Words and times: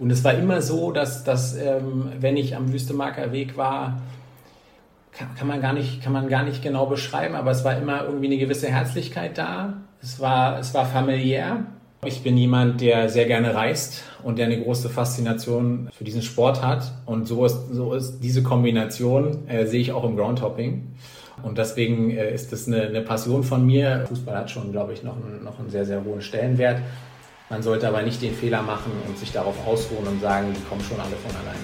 Und 0.00 0.10
es 0.10 0.24
war 0.24 0.34
immer 0.34 0.62
so, 0.62 0.92
dass, 0.92 1.24
dass 1.24 1.54
ähm, 1.56 2.10
wenn 2.18 2.36
ich 2.36 2.56
am 2.56 2.72
Wüstemarker 2.72 3.32
Weg 3.32 3.56
war, 3.58 4.00
kann, 5.12 5.28
kann, 5.36 5.46
man 5.46 5.60
gar 5.60 5.74
nicht, 5.74 6.02
kann 6.02 6.12
man 6.12 6.28
gar 6.28 6.42
nicht 6.42 6.62
genau 6.62 6.86
beschreiben, 6.86 7.34
aber 7.34 7.50
es 7.50 7.64
war 7.64 7.76
immer 7.76 8.04
irgendwie 8.04 8.26
eine 8.26 8.38
gewisse 8.38 8.68
Herzlichkeit 8.68 9.36
da. 9.36 9.74
Es 10.02 10.18
war, 10.18 10.58
es 10.58 10.72
war 10.72 10.86
familiär. 10.86 11.64
Ich 12.06 12.22
bin 12.22 12.38
jemand, 12.38 12.80
der 12.80 13.10
sehr 13.10 13.26
gerne 13.26 13.54
reist 13.54 14.04
und 14.22 14.38
der 14.38 14.46
eine 14.46 14.58
große 14.62 14.88
Faszination 14.88 15.90
für 15.92 16.04
diesen 16.04 16.22
Sport 16.22 16.62
hat. 16.62 16.92
Und 17.04 17.28
so 17.28 17.44
ist, 17.44 17.68
so 17.72 17.92
ist 17.92 18.20
diese 18.20 18.42
Kombination, 18.42 19.46
äh, 19.48 19.66
sehe 19.66 19.82
ich 19.82 19.92
auch 19.92 20.04
im 20.04 20.16
Groundhopping. 20.16 20.86
Und 21.42 21.58
deswegen 21.58 22.10
äh, 22.10 22.32
ist 22.32 22.52
das 22.52 22.66
eine, 22.66 22.82
eine, 22.82 23.02
Passion 23.02 23.42
von 23.42 23.66
mir. 23.66 24.06
Fußball 24.08 24.34
hat 24.34 24.50
schon, 24.50 24.72
glaube 24.72 24.94
ich, 24.94 25.02
noch 25.02 25.16
einen, 25.16 25.44
noch 25.44 25.58
einen 25.58 25.68
sehr, 25.68 25.84
sehr 25.84 26.02
hohen 26.02 26.22
Stellenwert. 26.22 26.80
Man 27.50 27.64
sollte 27.64 27.88
aber 27.88 28.02
nicht 28.02 28.22
den 28.22 28.32
Fehler 28.32 28.62
machen 28.62 28.92
und 29.08 29.18
sich 29.18 29.32
darauf 29.32 29.66
ausruhen 29.66 30.06
und 30.06 30.20
sagen, 30.20 30.54
die 30.56 30.62
kommen 30.68 30.84
schon 30.84 31.00
alle 31.00 31.16
von 31.16 31.34
alleine. 31.34 31.58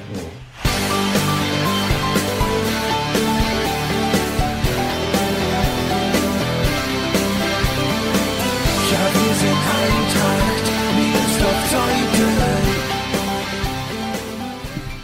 Ja, 8.90 8.98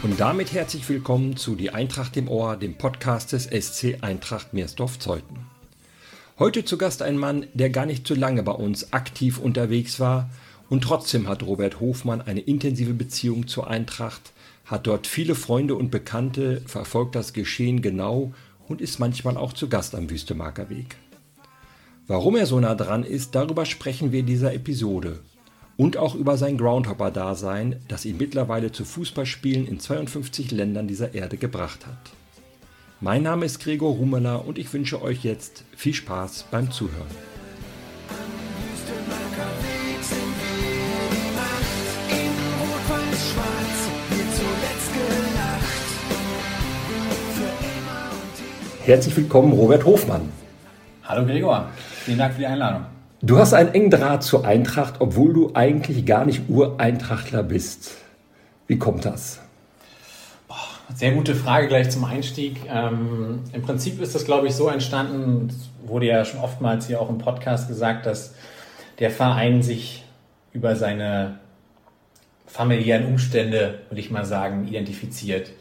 Und 0.03 0.19
damit 0.19 0.51
herzlich 0.51 0.89
willkommen 0.89 1.37
zu 1.37 1.55
Die 1.55 1.69
Eintracht 1.69 2.17
im 2.17 2.27
Ohr, 2.27 2.57
dem 2.57 2.77
Podcast 2.77 3.31
des 3.31 3.45
SC 3.45 3.99
Eintracht 4.01 4.53
Meersdorf-Zeuthen. 4.53 5.45
Heute 6.37 6.65
zu 6.65 6.77
Gast 6.77 7.01
ein 7.01 7.17
Mann, 7.17 7.47
der 7.53 7.69
gar 7.69 7.85
nicht 7.85 8.05
so 8.05 8.15
lange 8.15 8.43
bei 8.43 8.51
uns 8.51 8.91
aktiv 8.91 9.37
unterwegs 9.37 10.01
war, 10.01 10.29
und 10.69 10.83
trotzdem 10.83 11.27
hat 11.27 11.43
Robert 11.43 11.79
Hofmann 11.79 12.21
eine 12.21 12.41
intensive 12.41 12.93
Beziehung 12.93 13.47
zur 13.47 13.67
Eintracht, 13.67 14.33
hat 14.65 14.87
dort 14.87 15.07
viele 15.07 15.35
Freunde 15.35 15.75
und 15.75 15.91
Bekannte, 15.91 16.61
verfolgt 16.65 17.15
das 17.15 17.33
Geschehen 17.33 17.81
genau 17.81 18.33
und 18.67 18.81
ist 18.81 18.99
manchmal 18.99 19.37
auch 19.37 19.53
zu 19.53 19.69
Gast 19.69 19.93
am 19.95 20.09
Wüstemarker 20.09 20.69
Weg. 20.69 20.95
Warum 22.07 22.35
er 22.35 22.45
so 22.45 22.59
nah 22.59 22.75
dran 22.75 23.03
ist, 23.03 23.35
darüber 23.35 23.65
sprechen 23.65 24.11
wir 24.11 24.21
in 24.21 24.25
dieser 24.25 24.53
Episode. 24.53 25.19
Und 25.77 25.97
auch 25.97 26.15
über 26.15 26.37
sein 26.37 26.57
Groundhopper-Dasein, 26.57 27.77
das 27.87 28.05
ihn 28.05 28.17
mittlerweile 28.17 28.71
zu 28.71 28.85
Fußballspielen 28.85 29.67
in 29.67 29.79
52 29.79 30.51
Ländern 30.51 30.87
dieser 30.87 31.13
Erde 31.15 31.37
gebracht 31.37 31.87
hat. 31.87 32.11
Mein 32.99 33.23
Name 33.23 33.45
ist 33.45 33.59
Gregor 33.59 33.95
Rummeler 33.95 34.45
und 34.45 34.57
ich 34.57 34.71
wünsche 34.71 35.01
euch 35.01 35.23
jetzt 35.23 35.65
viel 35.75 35.93
Spaß 35.93 36.45
beim 36.51 36.71
Zuhören. 36.71 37.07
Herzlich 48.85 49.15
willkommen, 49.15 49.53
Robert 49.53 49.85
Hofmann. 49.85 50.29
Hallo 51.05 51.25
Gregor, 51.25 51.69
vielen 52.03 52.17
Dank 52.17 52.33
für 52.33 52.41
die 52.41 52.47
Einladung. 52.47 52.83
Du 53.21 53.37
hast 53.37 53.53
einen 53.53 53.73
engen 53.73 53.89
Draht 53.89 54.23
zur 54.23 54.45
Eintracht, 54.45 54.95
obwohl 54.99 55.33
du 55.33 55.51
eigentlich 55.53 56.05
gar 56.05 56.25
nicht 56.25 56.49
Ureintrachtler 56.49 57.43
bist. 57.43 57.91
Wie 58.67 58.77
kommt 58.77 59.05
das? 59.05 59.39
Boah, 60.49 60.57
sehr 60.93 61.13
gute 61.13 61.33
Frage 61.33 61.69
gleich 61.69 61.91
zum 61.91 62.03
Einstieg. 62.03 62.59
Ähm, 62.67 63.43
Im 63.53 63.61
Prinzip 63.61 64.01
ist 64.01 64.15
das, 64.15 64.25
glaube 64.25 64.47
ich, 64.47 64.53
so 64.53 64.67
entstanden, 64.67 65.47
wurde 65.85 66.07
ja 66.07 66.25
schon 66.25 66.41
oftmals 66.41 66.87
hier 66.87 66.99
auch 66.99 67.09
im 67.09 67.19
Podcast 67.19 67.69
gesagt, 67.69 68.05
dass 68.05 68.35
der 68.99 69.11
Verein 69.11 69.63
sich 69.63 70.03
über 70.51 70.75
seine 70.75 71.39
familiären 72.47 73.05
Umstände, 73.05 73.79
würde 73.87 74.01
ich 74.01 74.11
mal 74.11 74.25
sagen, 74.25 74.67
identifiziert. 74.67 75.51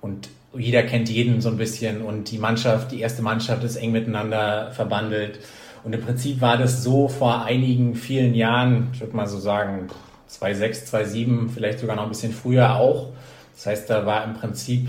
Und 0.00 0.30
jeder 0.56 0.82
kennt 0.82 1.08
jeden 1.08 1.40
so 1.40 1.48
ein 1.48 1.56
bisschen 1.56 2.02
und 2.02 2.30
die 2.30 2.38
Mannschaft, 2.38 2.92
die 2.92 3.00
erste 3.00 3.22
Mannschaft 3.22 3.64
ist 3.64 3.76
eng 3.76 3.92
miteinander 3.92 4.70
verbandelt. 4.72 5.40
Und 5.84 5.94
im 5.94 6.00
Prinzip 6.00 6.40
war 6.40 6.56
das 6.56 6.82
so 6.82 7.08
vor 7.08 7.44
einigen 7.44 7.94
vielen 7.94 8.34
Jahren, 8.34 8.90
ich 8.92 9.00
würde 9.00 9.16
mal 9.16 9.26
so 9.26 9.38
sagen 9.38 9.88
2006, 10.28 10.86
2007, 10.86 11.50
vielleicht 11.50 11.80
sogar 11.80 11.96
noch 11.96 12.04
ein 12.04 12.08
bisschen 12.08 12.32
früher 12.32 12.76
auch. 12.76 13.10
Das 13.54 13.66
heißt, 13.66 13.90
da 13.90 14.06
war 14.06 14.24
im 14.24 14.34
Prinzip 14.34 14.88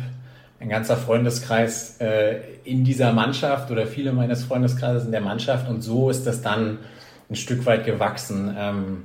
ein 0.59 0.69
ganzer 0.69 0.95
Freundeskreis 0.95 1.97
äh, 1.99 2.39
in 2.63 2.83
dieser 2.83 3.11
Mannschaft 3.11 3.69
oder 3.71 3.85
viele 3.85 4.13
meines 4.13 4.45
Freundeskreises 4.45 5.05
in 5.05 5.11
der 5.11 5.21
Mannschaft 5.21 5.67
und 5.67 5.81
so 5.81 6.09
ist 6.09 6.25
das 6.25 6.41
dann 6.41 6.79
ein 7.29 7.35
Stück 7.35 7.65
weit 7.65 7.85
gewachsen, 7.85 8.55
ähm, 8.57 9.03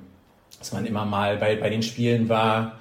dass 0.58 0.72
man 0.72 0.86
immer 0.86 1.04
mal 1.04 1.36
bei, 1.38 1.56
bei 1.56 1.70
den 1.70 1.82
Spielen 1.82 2.28
war, 2.28 2.78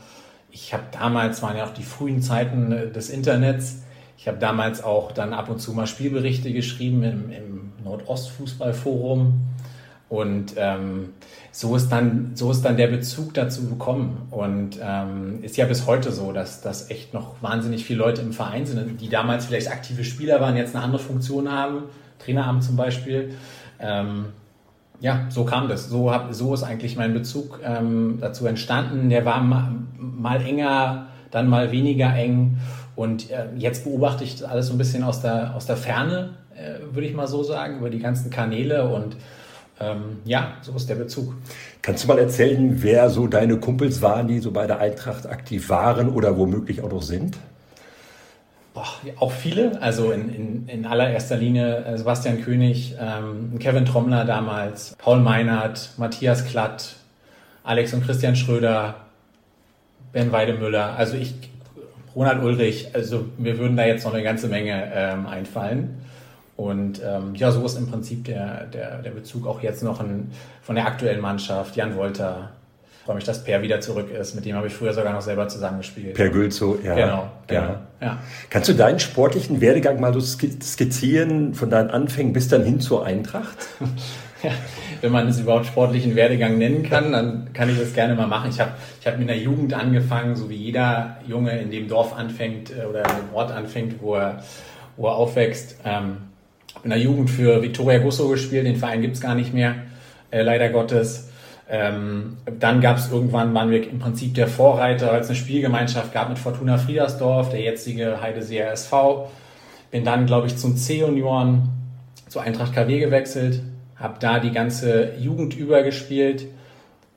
ich 0.52 0.74
habe 0.74 0.84
damals, 0.92 1.42
waren 1.42 1.58
ja 1.58 1.66
auch 1.66 1.74
die 1.74 1.84
frühen 1.84 2.22
Zeiten 2.22 2.72
äh, 2.72 2.92
des 2.92 3.10
Internets, 3.10 3.84
ich 4.18 4.28
habe 4.28 4.40
damals 4.40 4.84
auch 4.84 5.12
dann 5.12 5.34
ab 5.34 5.50
und 5.50 5.60
zu 5.60 5.74
mal 5.74 5.88
Spielberichte 5.88 6.52
geschrieben 6.52 7.04
im, 7.04 7.32
im 7.32 7.72
Nordostfußballforum. 7.84 9.42
Und 10.10 10.54
ähm, 10.58 11.14
so, 11.52 11.76
ist 11.76 11.90
dann, 11.90 12.32
so 12.34 12.52
ist 12.52 12.64
dann 12.64 12.78
der 12.78 12.88
Bezug 12.88 13.34
dazu 13.34 13.68
gekommen. 13.68 14.28
Und 14.32 14.80
ähm, 14.82 15.44
ist 15.44 15.58
ja 15.58 15.66
bis 15.66 15.86
heute 15.86 16.12
so, 16.12 16.32
dass, 16.32 16.62
dass 16.62 16.90
echt 16.90 17.14
noch 17.14 17.42
wahnsinnig 17.42 17.86
viele 17.86 18.00
Leute 18.00 18.22
im 18.22 18.34
Verein 18.34 18.66
sind, 18.66 19.00
die 19.00 19.10
damals 19.10 19.46
vielleicht 19.46 19.70
aktive 19.70 20.04
Spieler 20.04 20.42
waren, 20.42 20.58
jetzt 20.58 20.76
eine 20.76 20.84
andere 20.84 21.02
Funktion 21.02 21.52
haben, 21.52 21.84
Traineramt 22.20 22.64
zum 22.64 22.76
Beispiel. 22.76 23.36
Ähm, 23.80 24.28
ja, 25.00 25.28
so 25.30 25.46
kam 25.46 25.68
das. 25.68 25.90
So, 25.90 26.12
hab, 26.12 26.34
so 26.34 26.54
ist 26.54 26.64
eigentlich 26.64 26.96
mein 26.96 27.14
Bezug 27.14 27.60
ähm, 27.64 28.18
dazu 28.20 28.46
entstanden. 28.46 29.10
Der 29.10 29.26
war 29.26 29.42
mal, 29.42 29.72
mal, 29.98 30.42
enger, 30.42 31.08
dann 31.32 31.48
mal 31.48 31.72
weniger 31.72 32.14
eng. 32.14 32.58
Und 32.96 33.30
äh, 33.30 33.46
jetzt 33.56 33.84
beobachte 33.84 34.24
ich 34.24 34.38
das 34.38 34.50
alles 34.50 34.68
so 34.68 34.74
ein 34.74 34.78
bisschen 34.78 35.04
aus 35.04 35.22
der, 35.22 35.56
aus 35.56 35.68
der 35.68 35.78
Ferne, 35.78 36.32
äh, 36.56 36.94
würde 36.94 37.08
ich 37.08 37.14
mal 37.14 37.28
so 37.28 37.44
sagen, 37.44 37.78
über 37.78 37.90
die 37.90 38.00
ganzen 38.00 38.32
Kanäle. 38.32 38.90
Und 38.90 39.16
ähm, 39.80 40.18
ja, 40.26 40.54
so 40.62 40.74
ist 40.76 40.90
der 40.90 40.96
Bezug. 40.96 41.36
Kannst 41.84 42.04
du 42.04 42.08
mal 42.08 42.18
erzählen, 42.18 42.82
wer 42.82 43.10
so 43.12 43.28
deine 43.28 43.58
Kumpels 43.58 44.02
waren, 44.02 44.28
die 44.28 44.40
so 44.40 44.52
bei 44.52 44.66
der 44.66 44.80
Eintracht 44.80 45.28
aktiv 45.28 45.70
waren 45.70 46.10
oder 46.10 46.38
womöglich 46.38 46.82
auch 46.82 46.92
noch 46.92 47.04
sind? 47.04 47.38
Boah, 48.78 48.86
auch 49.20 49.32
viele, 49.32 49.82
also 49.82 50.12
in, 50.12 50.30
in, 50.30 50.68
in 50.68 50.86
allererster 50.86 51.36
Linie 51.36 51.84
äh, 51.84 51.98
Sebastian 51.98 52.44
König, 52.44 52.96
ähm, 53.00 53.58
Kevin 53.58 53.86
Trommler 53.86 54.24
damals, 54.24 54.96
Paul 55.00 55.20
Meinert, 55.20 55.94
Matthias 55.98 56.46
Klatt, 56.46 56.94
Alex 57.64 57.96
und 57.96 58.06
Christian 58.06 58.36
Schröder, 58.36 58.94
Ben 60.14 60.32
Weidemüller, 60.32 60.96
also 60.96 61.18
ich, 61.18 61.34
Ronald 62.16 62.44
Ulrich, 62.44 62.90
also 62.94 63.26
mir 63.40 63.58
würden 63.58 63.78
da 63.78 63.84
jetzt 63.84 64.06
noch 64.06 64.14
eine 64.14 64.22
ganze 64.22 64.48
Menge 64.48 64.92
ähm, 64.94 65.26
einfallen. 65.26 65.98
Und 66.56 67.02
ähm, 67.04 67.34
ja, 67.34 67.50
so 67.50 67.66
ist 67.66 67.80
im 67.80 67.90
Prinzip 67.90 68.26
der, 68.26 68.66
der, 68.66 69.02
der 69.02 69.10
Bezug 69.10 69.48
auch 69.48 69.64
jetzt 69.64 69.82
noch 69.82 70.02
in, 70.02 70.30
von 70.62 70.76
der 70.76 70.86
aktuellen 70.86 71.22
Mannschaft. 71.22 71.76
Jan 71.76 71.96
Wolter, 71.96 72.52
freue 73.08 73.16
mich, 73.16 73.24
dass 73.24 73.42
Per 73.42 73.62
wieder 73.62 73.80
zurück 73.80 74.12
ist. 74.12 74.36
Mit 74.36 74.44
dem 74.44 74.58
habe 74.58 74.68
ich 74.68 74.74
früher 74.74 74.92
sogar 74.92 75.14
noch 75.14 75.22
selber 75.22 75.48
zusammengespielt. 75.48 76.14
Per 76.14 76.28
Gülzo, 76.28 76.78
ja. 76.84 76.94
Genau, 76.94 77.32
genau. 77.48 77.62
Ja. 77.62 77.82
ja. 78.02 78.18
Kannst 78.50 78.68
du 78.68 78.74
deinen 78.74 79.00
sportlichen 79.00 79.62
Werdegang 79.62 80.02
mal 80.02 80.14
so 80.14 80.20
skizzieren, 80.20 81.54
von 81.54 81.70
deinen 81.70 81.90
Anfängen 81.90 82.34
bis 82.34 82.50
dann 82.50 82.66
hin 82.66 82.82
zur 82.82 83.06
Eintracht? 83.06 83.70
ja, 84.44 84.52
wenn 85.00 85.14
man 85.14 85.30
es 85.30 85.40
überhaupt 85.40 85.68
sportlichen 85.68 86.18
Werdegang 86.18 86.58
nennen 86.58 86.84
kann, 86.84 87.14
dann 87.14 87.54
kann 87.54 87.70
ich 87.70 87.80
das 87.80 87.94
gerne 87.94 88.14
mal 88.14 88.28
machen. 88.28 88.50
Ich 88.50 88.60
habe 88.60 88.72
ich 89.00 89.08
hab 89.08 89.18
mit 89.18 89.30
der 89.30 89.38
Jugend 89.38 89.74
angefangen, 89.74 90.36
so 90.36 90.50
wie 90.50 90.58
jeder 90.58 91.16
Junge 91.26 91.58
in 91.62 91.72
dem 91.72 91.88
Dorf 91.88 92.14
anfängt 92.14 92.72
äh, 92.72 92.84
oder 92.84 93.04
in 93.04 93.26
dem 93.26 93.34
Ort 93.34 93.54
anfängt, 93.54 94.02
wo 94.02 94.16
er, 94.16 94.44
wo 94.98 95.08
er 95.08 95.16
aufwächst. 95.16 95.78
Ähm, 95.86 96.18
in 96.84 96.90
der 96.90 97.00
Jugend 97.00 97.30
für 97.30 97.62
Viktoria 97.62 98.00
Gusso 98.00 98.28
gespielt, 98.28 98.66
den 98.66 98.76
Verein 98.76 99.02
gibt 99.02 99.16
es 99.16 99.22
gar 99.22 99.34
nicht 99.34 99.54
mehr, 99.54 99.76
äh, 100.30 100.42
leider 100.42 100.68
Gottes. 100.68 101.27
Ähm, 101.70 102.38
dann 102.60 102.80
gab 102.80 102.98
es 102.98 103.12
irgendwann, 103.12 103.54
waren 103.54 103.70
wir 103.70 103.90
im 103.90 104.00
Prinzip 104.00 104.34
der 104.36 104.48
Vorreiter, 104.48 105.12
als 105.12 105.26
es 105.26 105.32
eine 105.32 105.40
Spielgemeinschaft 105.40 106.14
gab 106.14 106.30
mit 106.30 106.40
Fortuna 106.40 106.78
Friedersdorf, 106.78 107.50
der 107.50 107.62
jetzige 107.62 108.22
Heideseer 108.22 108.72
SV. 108.72 109.30
Bin 109.92 110.06
dann, 110.06 110.26
glaube 110.26 110.48
ich, 110.48 110.58
zum 110.58 110.78
C-Junioren 110.78 111.70
zu 112.30 112.40
Eintracht 112.40 112.74
KW 112.74 113.00
gewechselt, 113.00 113.62
habe 113.98 114.16
da 114.20 114.40
die 114.40 114.52
ganze 114.52 115.16
Jugend 115.18 115.58
über 115.58 115.84
gespielt, 115.84 116.48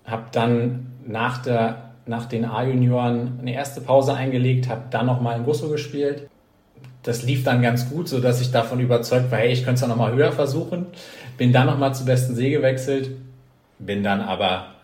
habe 0.04 0.24
dann 0.32 0.92
nach, 1.06 1.38
der, 1.42 1.92
nach 2.06 2.26
den 2.26 2.44
A-Junioren 2.44 3.38
eine 3.40 3.54
erste 3.54 3.80
Pause 3.80 4.14
eingelegt, 4.14 4.68
habe 4.68 4.82
dann 4.90 5.06
nochmal 5.06 5.38
in 5.38 5.44
Gusso 5.44 5.68
gespielt. 5.68 6.28
Das 7.04 7.22
lief 7.22 7.44
dann 7.44 7.62
ganz 7.62 7.88
gut, 7.88 8.08
sodass 8.08 8.40
ich 8.40 8.50
davon 8.50 8.80
überzeugt 8.80 9.30
war, 9.30 9.38
hey, 9.38 9.52
ich 9.52 9.64
könnte 9.64 9.76
es 9.76 9.80
ja 9.82 9.86
nochmal 9.86 10.12
höher 10.12 10.32
versuchen. 10.32 10.86
Bin 11.38 11.52
dann 11.52 11.66
nochmal 11.66 11.94
zu 11.94 12.04
Besten 12.04 12.34
See 12.34 12.50
gewechselt 12.50 13.10
bin 13.80 14.02
dann 14.02 14.20
aber 14.20 14.74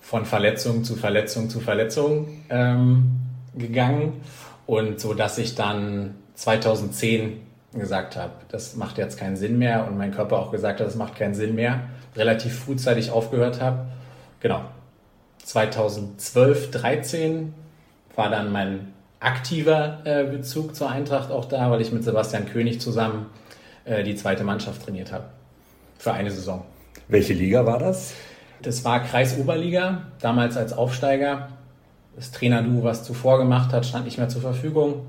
von 0.00 0.24
Verletzung 0.24 0.84
zu 0.84 0.96
Verletzung 0.96 1.48
zu 1.50 1.60
Verletzung 1.60 2.28
ähm, 2.50 3.20
gegangen 3.56 4.20
und 4.66 5.00
so, 5.00 5.14
dass 5.14 5.38
ich 5.38 5.54
dann 5.54 6.14
2010 6.34 7.40
gesagt 7.74 8.16
habe, 8.16 8.32
das 8.48 8.76
macht 8.76 8.98
jetzt 8.98 9.18
keinen 9.18 9.36
Sinn 9.36 9.58
mehr 9.58 9.86
und 9.86 9.96
mein 9.96 10.12
Körper 10.12 10.38
auch 10.38 10.50
gesagt 10.50 10.80
hat, 10.80 10.86
das 10.86 10.96
macht 10.96 11.16
keinen 11.16 11.34
Sinn 11.34 11.54
mehr, 11.54 11.80
relativ 12.16 12.58
frühzeitig 12.58 13.10
aufgehört 13.10 13.60
habe. 13.60 13.86
Genau. 14.40 14.62
2012, 15.44 16.70
13 16.70 17.54
war 18.16 18.30
dann 18.30 18.52
mein 18.52 18.92
aktiver 19.20 19.98
äh, 20.04 20.24
Bezug 20.24 20.74
zur 20.74 20.90
Eintracht 20.90 21.30
auch 21.30 21.44
da, 21.44 21.70
weil 21.70 21.80
ich 21.80 21.92
mit 21.92 22.04
Sebastian 22.04 22.46
König 22.46 22.80
zusammen 22.80 23.26
äh, 23.84 24.02
die 24.02 24.16
zweite 24.16 24.44
Mannschaft 24.44 24.84
trainiert 24.84 25.12
habe. 25.12 25.24
Für 25.98 26.12
eine 26.12 26.30
Saison. 26.30 26.64
Welche 27.08 27.34
Liga 27.34 27.66
war 27.66 27.78
das? 27.78 28.14
Das 28.62 28.84
war 28.84 29.00
Kreisoberliga, 29.00 30.02
damals 30.20 30.56
als 30.56 30.72
Aufsteiger. 30.74 31.48
Das 32.16 32.30
Trainerduo, 32.30 32.84
was 32.84 33.04
zuvor 33.04 33.38
gemacht 33.38 33.72
hat, 33.72 33.86
stand 33.86 34.04
nicht 34.04 34.18
mehr 34.18 34.28
zur 34.28 34.42
Verfügung. 34.42 35.06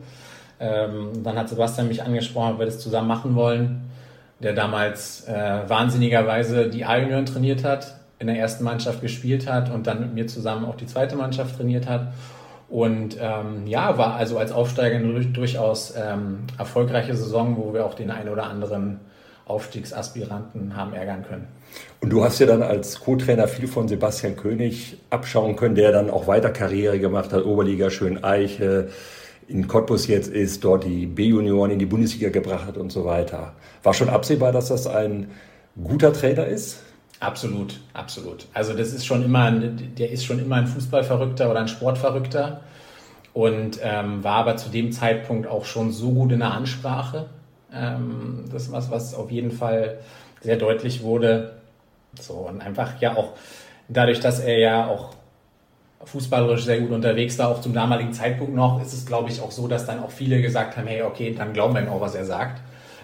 Ähm, 0.59 1.23
dann 1.23 1.37
hat 1.37 1.49
Sebastian 1.49 1.87
mich 1.87 2.03
angesprochen, 2.03 2.53
ob 2.53 2.59
wir 2.59 2.65
das 2.65 2.79
zusammen 2.79 3.07
machen 3.07 3.35
wollen. 3.35 3.89
Der 4.39 4.53
damals 4.53 5.27
äh, 5.27 5.33
wahnsinnigerweise 5.67 6.69
die 6.69 6.85
A-Junioren 6.85 7.25
trainiert 7.25 7.63
hat, 7.63 7.95
in 8.19 8.27
der 8.27 8.37
ersten 8.37 8.63
Mannschaft 8.63 9.01
gespielt 9.01 9.49
hat 9.49 9.69
und 9.69 9.85
dann 9.85 9.99
mit 9.99 10.13
mir 10.13 10.27
zusammen 10.27 10.65
auch 10.65 10.75
die 10.75 10.85
zweite 10.85 11.15
Mannschaft 11.15 11.57
trainiert 11.57 11.89
hat. 11.89 12.13
Und 12.69 13.17
ähm, 13.19 13.67
ja, 13.67 13.97
war 13.97 14.15
also 14.15 14.37
als 14.37 14.53
Aufsteiger 14.53 14.95
eine 14.95 15.25
durchaus 15.25 15.93
ähm, 15.97 16.43
erfolgreiche 16.57 17.15
Saison, 17.15 17.57
wo 17.57 17.73
wir 17.73 17.85
auch 17.85 17.95
den 17.95 18.11
einen 18.11 18.29
oder 18.29 18.43
anderen 18.43 19.01
Aufstiegsaspiranten 19.45 20.77
haben 20.77 20.93
ärgern 20.93 21.25
können. 21.27 21.47
Und 21.99 22.09
du 22.09 22.23
hast 22.23 22.39
ja 22.39 22.47
dann 22.47 22.63
als 22.63 22.99
Co-Trainer 22.99 23.47
viel 23.47 23.67
von 23.67 23.87
Sebastian 23.87 24.35
König 24.35 24.97
abschauen 25.09 25.55
können, 25.55 25.75
der 25.75 25.91
dann 25.91 26.09
auch 26.09 26.27
weiter 26.27 26.49
Karriere 26.49 26.99
gemacht 26.99 27.31
hat, 27.31 27.45
Oberliga 27.45 27.89
Schöneiche, 27.89 28.89
in 29.47 29.67
Cottbus 29.67 30.07
jetzt 30.07 30.29
ist, 30.29 30.63
dort 30.63 30.85
die 30.85 31.05
B-Junioren 31.05 31.71
in 31.71 31.79
die 31.79 31.85
Bundesliga 31.85 32.29
gebracht 32.29 32.65
hat 32.65 32.77
und 32.77 32.91
so 32.91 33.05
weiter. 33.05 33.53
War 33.83 33.93
schon 33.93 34.09
absehbar, 34.09 34.51
dass 34.51 34.69
das 34.69 34.87
ein 34.87 35.29
guter 35.81 36.13
Trainer 36.13 36.45
ist? 36.45 36.81
Absolut, 37.19 37.79
absolut. 37.93 38.47
Also 38.53 38.73
das 38.73 38.93
ist 38.93 39.05
schon 39.05 39.23
immer, 39.23 39.43
ein, 39.43 39.93
der 39.97 40.11
ist 40.11 40.25
schon 40.25 40.39
immer 40.39 40.55
ein 40.55 40.67
Fußballverrückter 40.67 41.51
oder 41.51 41.59
ein 41.59 41.67
Sportverrückter 41.67 42.61
und 43.33 43.79
ähm, 43.83 44.23
war 44.23 44.37
aber 44.37 44.57
zu 44.57 44.69
dem 44.69 44.91
Zeitpunkt 44.91 45.47
auch 45.47 45.65
schon 45.65 45.91
so 45.91 46.11
gut 46.11 46.31
in 46.31 46.39
der 46.39 46.51
Ansprache. 46.51 47.27
Ähm, 47.71 48.45
das 48.51 48.63
ist 48.63 48.71
was, 48.71 48.89
was 48.89 49.13
auf 49.13 49.29
jeden 49.29 49.51
Fall 49.51 49.99
sehr 50.41 50.57
deutlich 50.57 51.03
wurde. 51.03 51.60
So 52.19 52.33
und 52.33 52.61
einfach 52.61 52.99
ja 53.01 53.15
auch 53.15 53.33
dadurch, 53.87 54.19
dass 54.19 54.39
er 54.39 54.57
ja 54.57 54.87
auch 54.87 55.13
fußballerisch 56.05 56.65
sehr 56.65 56.79
gut 56.79 56.91
unterwegs 56.91 57.37
war, 57.37 57.49
auch 57.49 57.61
zum 57.61 57.73
damaligen 57.73 58.13
Zeitpunkt 58.13 58.55
noch, 58.55 58.81
ist 58.81 58.93
es, 58.93 59.05
glaube 59.05 59.29
ich, 59.29 59.41
auch 59.41 59.51
so, 59.51 59.67
dass 59.67 59.85
dann 59.85 60.03
auch 60.03 60.11
viele 60.11 60.41
gesagt 60.41 60.77
haben, 60.77 60.87
hey, 60.87 61.03
okay, 61.03 61.33
dann 61.37 61.53
glauben 61.53 61.75
wir 61.75 61.81
ihm 61.81 61.89
auch, 61.89 62.01
was 62.01 62.15
er 62.15 62.25
sagt. 62.25 62.61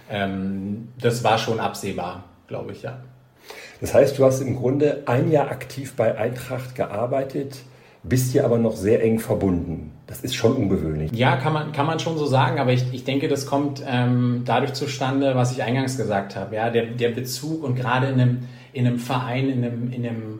Ähm, 0.09 0.89
das 0.99 1.23
war 1.23 1.37
schon 1.37 1.59
absehbar, 1.59 2.23
glaube 2.47 2.71
ich, 2.71 2.81
ja. 2.81 2.97
Das 3.81 3.93
heißt, 3.93 4.17
du 4.17 4.25
hast 4.25 4.41
im 4.41 4.55
Grunde 4.55 5.03
ein 5.05 5.29
Jahr 5.31 5.51
aktiv 5.51 5.95
bei 5.95 6.17
Eintracht 6.17 6.75
gearbeitet, 6.75 7.57
bist 8.03 8.31
hier 8.31 8.45
aber 8.45 8.57
noch 8.57 8.75
sehr 8.75 9.03
eng 9.03 9.19
verbunden. 9.19 9.91
Das 10.07 10.21
ist 10.21 10.35
schon 10.35 10.53
ungewöhnlich. 10.53 11.11
Ja, 11.11 11.35
kann 11.35 11.53
man, 11.53 11.71
kann 11.73 11.85
man 11.85 11.99
schon 11.99 12.17
so 12.17 12.25
sagen, 12.25 12.59
aber 12.59 12.71
ich, 12.71 12.85
ich 12.93 13.03
denke, 13.03 13.27
das 13.27 13.45
kommt 13.45 13.83
ähm, 13.85 14.43
dadurch 14.45 14.73
zustande, 14.73 15.35
was 15.35 15.51
ich 15.51 15.61
eingangs 15.61 15.97
gesagt 15.97 16.35
habe. 16.35 16.55
Ja, 16.55 16.69
der, 16.69 16.85
der 16.85 17.09
Bezug 17.09 17.63
und 17.63 17.75
gerade 17.75 18.07
in 18.07 18.13
einem, 18.13 18.47
in 18.73 18.87
einem 18.87 18.99
Verein, 18.99 19.49
in 19.49 19.63
einem, 19.63 19.91
in 19.91 20.05
einem 20.05 20.39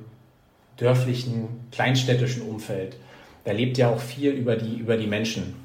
dörflichen, 0.77 1.47
kleinstädtischen 1.71 2.44
Umfeld. 2.44 2.97
Da 3.45 3.51
lebt 3.51 3.77
ja 3.77 3.89
auch 3.89 4.00
viel 4.00 4.31
über 4.31 4.56
die, 4.56 4.75
über 4.77 4.97
die 4.97 5.07
Menschen. 5.07 5.56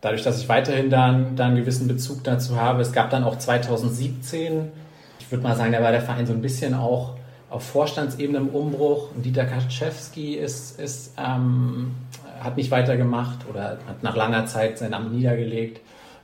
Dadurch, 0.00 0.22
dass 0.22 0.40
ich 0.40 0.48
weiterhin 0.48 0.90
dann, 0.90 1.36
dann 1.36 1.48
einen 1.48 1.56
gewissen 1.56 1.86
Bezug 1.86 2.24
dazu 2.24 2.56
habe. 2.56 2.82
Es 2.82 2.92
gab 2.92 3.10
dann 3.10 3.24
auch 3.24 3.38
2017, 3.38 4.68
ich 5.18 5.30
würde 5.30 5.44
mal 5.44 5.56
sagen, 5.56 5.72
da 5.72 5.82
war 5.82 5.92
der 5.92 6.02
Verein 6.02 6.26
so 6.26 6.32
ein 6.32 6.40
bisschen 6.40 6.74
auch 6.74 7.14
auf 7.50 7.64
Vorstandsebene 7.64 8.38
im 8.38 8.48
Umbruch. 8.48 9.14
Und 9.14 9.24
Dieter 9.24 9.44
Kaczewski 9.44 10.34
ist, 10.34 10.80
ist, 10.80 11.14
ähm, 11.18 11.92
hat 12.40 12.56
nicht 12.56 12.70
weitergemacht 12.70 13.46
oder 13.48 13.78
hat 13.86 14.02
nach 14.02 14.16
langer 14.16 14.46
Zeit 14.46 14.78
sein 14.78 14.94
Amt 14.94 15.12
niedergelegt 15.12 15.80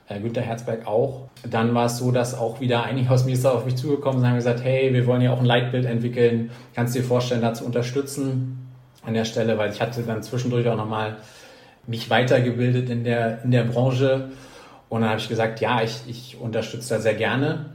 äh, 0.09 0.19
Günter 0.19 0.41
Herzberg 0.41 0.87
auch. 0.87 1.29
Dann 1.49 1.73
war 1.73 1.85
es 1.85 1.97
so, 1.97 2.11
dass 2.11 2.37
auch 2.37 2.59
wieder 2.59 2.83
einige 2.83 3.09
Hausmeister 3.09 3.53
auf 3.53 3.65
mich 3.65 3.75
zugekommen 3.75 4.19
sind 4.19 4.23
und 4.23 4.29
haben 4.29 4.37
gesagt, 4.37 4.63
hey, 4.63 4.93
wir 4.93 5.05
wollen 5.05 5.21
ja 5.21 5.33
auch 5.33 5.39
ein 5.39 5.45
Leitbild 5.45 5.85
entwickeln. 5.85 6.51
Kannst 6.75 6.95
du 6.95 6.99
dir 6.99 7.05
vorstellen, 7.05 7.41
da 7.41 7.53
zu 7.53 7.65
unterstützen 7.65 8.69
an 9.05 9.13
der 9.13 9.25
Stelle, 9.25 9.57
weil 9.57 9.71
ich 9.71 9.81
hatte 9.81 10.01
dann 10.03 10.23
zwischendurch 10.23 10.67
auch 10.67 10.77
nochmal 10.77 11.17
mich 11.85 12.09
weitergebildet 12.09 12.89
in 12.89 13.03
der, 13.03 13.43
in 13.43 13.51
der 13.51 13.63
Branche. 13.63 14.29
Und 14.89 15.01
dann 15.01 15.09
habe 15.09 15.19
ich 15.19 15.29
gesagt, 15.29 15.61
ja, 15.61 15.81
ich, 15.81 16.01
ich 16.07 16.37
unterstütze 16.39 16.95
da 16.95 16.99
sehr 16.99 17.15
gerne. 17.15 17.67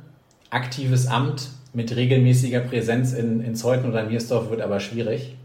Aktives 0.50 1.06
Amt 1.06 1.48
mit 1.72 1.94
regelmäßiger 1.96 2.60
Präsenz 2.60 3.12
in, 3.12 3.42
in 3.42 3.54
Zeuthen 3.54 3.90
oder 3.90 4.02
Niersdorf 4.04 4.50
wird 4.50 4.60
aber 4.60 4.80
schwierig. 4.80 5.36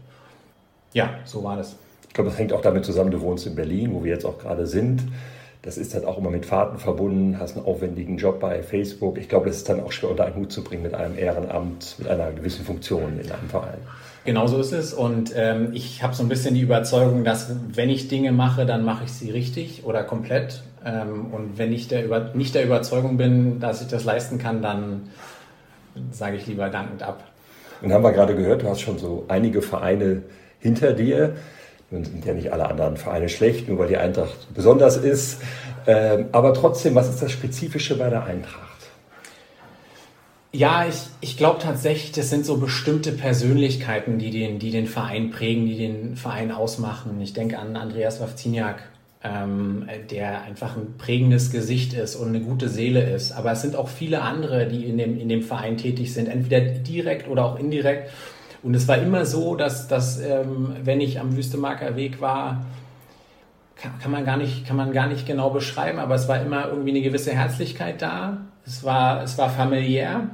Ja, 0.92 1.10
so 1.24 1.42
war 1.44 1.56
das. 1.56 1.76
Ich 2.06 2.14
glaube, 2.14 2.30
das 2.30 2.38
hängt 2.38 2.52
auch 2.52 2.60
damit 2.60 2.84
zusammen, 2.84 3.10
du 3.10 3.20
wohnst 3.20 3.46
in 3.46 3.54
Berlin, 3.54 3.92
wo 3.92 4.04
wir 4.04 4.12
jetzt 4.12 4.24
auch 4.24 4.38
gerade 4.38 4.66
sind. 4.66 5.02
Das 5.62 5.76
ist 5.76 5.94
dann 5.94 6.04
auch 6.04 6.18
immer 6.18 6.30
mit 6.30 6.46
Fahrten 6.46 6.78
verbunden, 6.78 7.38
hast 7.38 7.56
einen 7.56 7.66
aufwendigen 7.66 8.16
Job 8.16 8.38
bei 8.38 8.62
Facebook. 8.62 9.18
Ich 9.18 9.28
glaube, 9.28 9.48
das 9.48 9.56
ist 9.56 9.68
dann 9.68 9.80
auch 9.80 9.90
schwer 9.90 10.10
unter 10.10 10.24
einen 10.24 10.36
Hut 10.36 10.52
zu 10.52 10.62
bringen 10.62 10.82
mit 10.82 10.94
einem 10.94 11.18
Ehrenamt, 11.18 11.96
mit 11.98 12.08
einer 12.08 12.30
gewissen 12.30 12.64
Funktion 12.64 13.18
in 13.20 13.30
einem 13.30 13.48
Verein. 13.48 13.78
Genau 14.24 14.46
so 14.46 14.60
ist 14.60 14.72
es. 14.72 14.92
Und 14.94 15.32
ähm, 15.34 15.70
ich 15.72 16.02
habe 16.02 16.14
so 16.14 16.22
ein 16.22 16.28
bisschen 16.28 16.54
die 16.54 16.60
Überzeugung, 16.60 17.24
dass 17.24 17.50
wenn 17.74 17.90
ich 17.90 18.08
Dinge 18.08 18.30
mache, 18.30 18.66
dann 18.66 18.84
mache 18.84 19.04
ich 19.04 19.12
sie 19.12 19.30
richtig 19.30 19.84
oder 19.84 20.04
komplett. 20.04 20.62
Ähm, 20.84 21.32
und 21.32 21.58
wenn 21.58 21.72
ich 21.72 21.88
der 21.88 22.04
über, 22.04 22.30
nicht 22.34 22.54
der 22.54 22.64
Überzeugung 22.64 23.16
bin, 23.16 23.58
dass 23.58 23.82
ich 23.82 23.88
das 23.88 24.04
leisten 24.04 24.38
kann, 24.38 24.62
dann 24.62 25.08
sage 26.12 26.36
ich 26.36 26.46
lieber 26.46 26.68
dankend 26.68 27.02
ab. 27.02 27.24
Und 27.82 27.92
haben 27.92 28.04
wir 28.04 28.12
gerade 28.12 28.34
gehört, 28.34 28.62
du 28.62 28.68
hast 28.68 28.80
schon 28.80 28.98
so 28.98 29.24
einige 29.28 29.62
Vereine 29.62 30.22
hinter 30.60 30.92
dir. 30.92 31.34
Nun 31.90 32.04
sind 32.04 32.24
ja 32.24 32.34
nicht 32.34 32.52
alle 32.52 32.68
anderen 32.68 32.96
Vereine 32.96 33.28
schlecht, 33.28 33.68
nur 33.68 33.78
weil 33.78 33.88
die 33.88 33.96
Eintracht 33.96 34.52
besonders 34.54 34.96
ist. 34.98 35.40
Ähm, 35.86 36.26
aber 36.32 36.52
trotzdem, 36.52 36.94
was 36.94 37.08
ist 37.08 37.22
das 37.22 37.32
Spezifische 37.32 37.96
bei 37.96 38.10
der 38.10 38.24
Eintracht? 38.24 38.68
Ja, 40.52 40.86
ich, 40.86 40.96
ich 41.20 41.36
glaube 41.36 41.60
tatsächlich, 41.60 42.12
das 42.12 42.30
sind 42.30 42.44
so 42.44 42.56
bestimmte 42.56 43.12
Persönlichkeiten, 43.12 44.18
die 44.18 44.30
den, 44.30 44.58
die 44.58 44.70
den 44.70 44.86
Verein 44.86 45.30
prägen, 45.30 45.66
die 45.66 45.76
den 45.76 46.16
Verein 46.16 46.52
ausmachen. 46.52 47.20
Ich 47.20 47.32
denke 47.32 47.58
an 47.58 47.76
Andreas 47.76 48.20
Wawziniak, 48.20 48.82
ähm, 49.22 49.86
der 50.10 50.42
einfach 50.42 50.76
ein 50.76 50.96
prägendes 50.98 51.50
Gesicht 51.50 51.92
ist 51.92 52.16
und 52.16 52.28
eine 52.28 52.40
gute 52.40 52.68
Seele 52.68 53.02
ist. 53.14 53.32
Aber 53.32 53.52
es 53.52 53.62
sind 53.62 53.76
auch 53.76 53.88
viele 53.88 54.22
andere, 54.22 54.66
die 54.66 54.84
in 54.84 54.96
dem, 54.96 55.18
in 55.18 55.28
dem 55.28 55.42
Verein 55.42 55.76
tätig 55.76 56.14
sind, 56.14 56.28
entweder 56.28 56.60
direkt 56.60 57.28
oder 57.28 57.44
auch 57.44 57.58
indirekt. 57.58 58.10
Und 58.62 58.74
es 58.74 58.88
war 58.88 58.98
immer 58.98 59.24
so, 59.24 59.54
dass, 59.54 59.88
dass 59.88 60.20
ähm, 60.20 60.74
wenn 60.82 61.00
ich 61.00 61.20
am 61.20 61.36
Wüstemarker 61.36 61.96
Weg 61.96 62.20
war, 62.20 62.64
kann, 63.76 63.98
kann, 64.00 64.10
man 64.10 64.24
gar 64.24 64.36
nicht, 64.36 64.66
kann 64.66 64.76
man 64.76 64.92
gar 64.92 65.06
nicht 65.06 65.26
genau 65.26 65.50
beschreiben, 65.50 65.98
aber 65.98 66.16
es 66.16 66.28
war 66.28 66.40
immer 66.40 66.68
irgendwie 66.68 66.90
eine 66.90 67.02
gewisse 67.02 67.32
Herzlichkeit 67.32 68.02
da. 68.02 68.38
Es 68.66 68.82
war, 68.84 69.22
es 69.22 69.38
war 69.38 69.48
familiär 69.48 70.28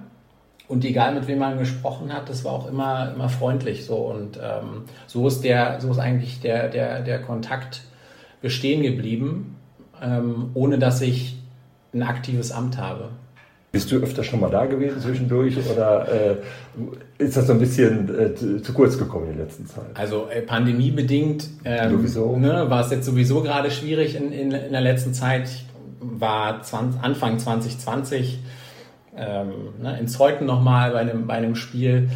und 0.66 0.84
egal 0.84 1.14
mit 1.14 1.26
wem 1.26 1.38
man 1.38 1.58
gesprochen 1.58 2.12
hat, 2.12 2.28
das 2.30 2.44
war 2.44 2.52
auch 2.52 2.68
immer, 2.68 3.12
immer 3.14 3.28
freundlich 3.28 3.84
so. 3.84 3.96
Und 3.96 4.38
ähm, 4.38 4.84
so 5.06 5.28
ist 5.28 5.42
der, 5.42 5.80
so 5.80 5.90
ist 5.90 5.98
eigentlich 5.98 6.40
der, 6.40 6.68
der, 6.68 7.02
der 7.02 7.20
Kontakt 7.20 7.82
bestehen 8.40 8.82
geblieben, 8.82 9.56
ähm, 10.02 10.50
ohne 10.54 10.78
dass 10.78 11.00
ich 11.02 11.36
ein 11.92 12.02
aktives 12.02 12.50
Amt 12.50 12.78
habe. 12.78 13.10
Bist 13.74 13.90
du 13.90 13.96
öfter 13.96 14.22
schon 14.22 14.38
mal 14.38 14.50
da 14.50 14.66
gewesen 14.66 15.00
zwischendurch 15.00 15.56
oder 15.68 16.06
äh, 16.08 16.36
ist 17.18 17.36
das 17.36 17.48
so 17.48 17.54
ein 17.54 17.58
bisschen 17.58 18.08
äh, 18.16 18.32
zu, 18.32 18.62
zu, 18.62 18.72
kurz 18.72 18.96
gekommen 18.96 19.30
in 19.30 19.36
der 19.36 19.46
letzten 19.46 19.66
Zeit? 19.66 19.86
Also 19.94 20.28
äh, 20.28 20.42
pandemiebedingt 20.42 21.48
ähm, 21.64 22.04
ne, 22.40 22.70
war 22.70 22.84
es 22.84 22.92
jetzt 22.92 23.04
sowieso 23.04 23.42
gerade 23.42 23.72
schwierig 23.72 24.14
in, 24.14 24.30
in, 24.30 24.52
in, 24.52 24.70
der 24.70 24.80
letzten 24.80 25.12
Zeit. 25.12 25.48
Ich 25.48 25.66
war 25.98 26.62
20, 26.62 27.02
Anfang 27.02 27.40
2020 27.40 28.38
ähm, 29.16 29.48
ne, 29.82 29.98
in 29.98 30.06
Zeuthen 30.06 30.46
nochmal 30.46 30.92
bei 30.92 31.00
einem, 31.00 31.26
bei 31.26 31.34
einem 31.34 31.56
Spiel 31.56 32.10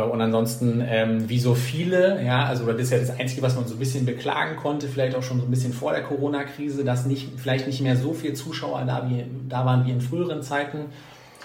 und 0.00 0.22
ansonsten, 0.22 0.82
ähm, 0.86 1.28
wie 1.28 1.38
so 1.38 1.54
viele, 1.54 2.24
ja, 2.24 2.46
also 2.46 2.64
das 2.66 2.80
ist 2.80 2.92
ja 2.92 2.98
das 2.98 3.10
Einzige, 3.10 3.42
was 3.42 3.56
man 3.56 3.66
so 3.66 3.74
ein 3.74 3.78
bisschen 3.78 4.06
beklagen 4.06 4.56
konnte, 4.56 4.88
vielleicht 4.88 5.14
auch 5.14 5.22
schon 5.22 5.38
so 5.38 5.44
ein 5.44 5.50
bisschen 5.50 5.74
vor 5.74 5.92
der 5.92 6.02
Corona-Krise, 6.02 6.82
dass 6.82 7.04
nicht, 7.04 7.28
vielleicht 7.36 7.66
nicht 7.66 7.82
mehr 7.82 7.96
so 7.96 8.14
viele 8.14 8.32
Zuschauer 8.32 8.84
da, 8.86 9.06
wie, 9.10 9.26
da 9.50 9.66
waren 9.66 9.86
wie 9.86 9.90
in 9.90 10.00
früheren 10.00 10.42
Zeiten. 10.42 10.86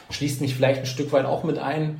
Schließt 0.10 0.40
mich 0.40 0.56
vielleicht 0.56 0.82
ein 0.82 0.86
Stück 0.86 1.12
weit 1.12 1.26
auch 1.26 1.44
mit 1.44 1.58
ein. 1.58 2.00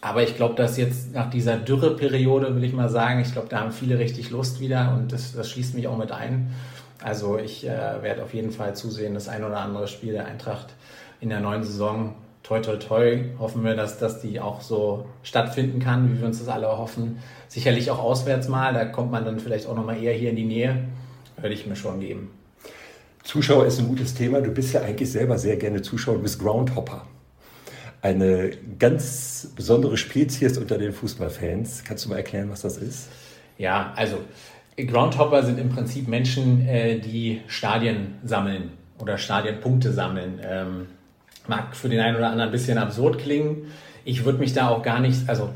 Aber 0.00 0.24
ich 0.24 0.34
glaube, 0.34 0.56
dass 0.56 0.76
jetzt 0.76 1.12
nach 1.14 1.30
dieser 1.30 1.56
Dürreperiode, 1.56 2.56
will 2.56 2.64
ich 2.64 2.72
mal 2.72 2.88
sagen, 2.88 3.20
ich 3.20 3.32
glaube, 3.32 3.48
da 3.48 3.60
haben 3.60 3.70
viele 3.70 4.00
richtig 4.00 4.30
Lust 4.30 4.60
wieder 4.60 4.96
und 4.96 5.12
das, 5.12 5.32
das 5.32 5.48
schließt 5.48 5.74
mich 5.76 5.86
auch 5.86 5.96
mit 5.96 6.10
ein. 6.10 6.54
Also 7.02 7.38
ich 7.38 7.64
äh, 7.64 8.02
werde 8.02 8.24
auf 8.24 8.34
jeden 8.34 8.50
Fall 8.50 8.74
zusehen, 8.74 9.14
das 9.14 9.28
ein 9.28 9.44
oder 9.44 9.58
andere 9.58 9.86
Spiel 9.86 10.12
der 10.12 10.26
Eintracht 10.26 10.74
in 11.20 11.28
der 11.28 11.40
neuen 11.40 11.62
Saison 11.62 12.14
toi, 12.48 12.60
toi, 12.60 12.76
toi, 12.76 13.24
hoffen 13.38 13.62
wir, 13.62 13.76
dass, 13.76 13.98
dass 13.98 14.22
die 14.22 14.40
auch 14.40 14.62
so 14.62 15.04
stattfinden 15.22 15.80
kann, 15.80 16.10
wie 16.10 16.20
wir 16.20 16.26
uns 16.26 16.38
das 16.38 16.48
alle 16.48 16.66
hoffen. 16.66 17.18
Sicherlich 17.48 17.90
auch 17.90 17.98
auswärts 17.98 18.48
mal, 18.48 18.72
da 18.72 18.86
kommt 18.86 19.10
man 19.10 19.24
dann 19.26 19.38
vielleicht 19.38 19.66
auch 19.66 19.76
nochmal 19.76 20.02
eher 20.02 20.14
hier 20.14 20.30
in 20.30 20.36
die 20.36 20.46
Nähe. 20.46 20.84
Würde 21.36 21.54
ich 21.54 21.66
mir 21.66 21.76
schon 21.76 22.00
geben. 22.00 22.30
Zuschauer 23.22 23.66
ist 23.66 23.78
ein 23.78 23.86
gutes 23.86 24.14
Thema. 24.14 24.40
Du 24.40 24.50
bist 24.50 24.72
ja 24.72 24.80
eigentlich 24.80 25.12
selber 25.12 25.36
sehr 25.36 25.56
gerne 25.56 25.82
Zuschauer. 25.82 26.14
Du 26.14 26.22
bist 26.22 26.40
Groundhopper. 26.40 27.06
Eine 28.00 28.52
ganz 28.78 29.52
besondere 29.54 29.98
Spezies 29.98 30.56
unter 30.56 30.78
den 30.78 30.92
Fußballfans. 30.92 31.84
Kannst 31.84 32.06
du 32.06 32.08
mal 32.08 32.16
erklären, 32.16 32.48
was 32.50 32.62
das 32.62 32.78
ist? 32.78 33.08
Ja, 33.58 33.92
also 33.94 34.20
Groundhopper 34.76 35.42
sind 35.42 35.58
im 35.58 35.68
Prinzip 35.68 36.08
Menschen, 36.08 36.66
äh, 36.66 36.98
die 36.98 37.42
Stadien 37.46 38.14
sammeln 38.24 38.72
oder 38.98 39.18
Stadienpunkte 39.18 39.92
sammeln. 39.92 40.40
Mag 41.48 41.74
für 41.74 41.88
den 41.88 42.00
einen 42.00 42.16
oder 42.16 42.30
anderen 42.30 42.50
ein 42.50 42.52
bisschen 42.52 42.78
absurd 42.78 43.18
klingen. 43.18 43.72
Ich 44.04 44.24
würde 44.24 44.38
mich 44.38 44.52
da 44.52 44.68
auch 44.68 44.82
gar 44.82 45.00
nicht, 45.00 45.28
also 45.28 45.50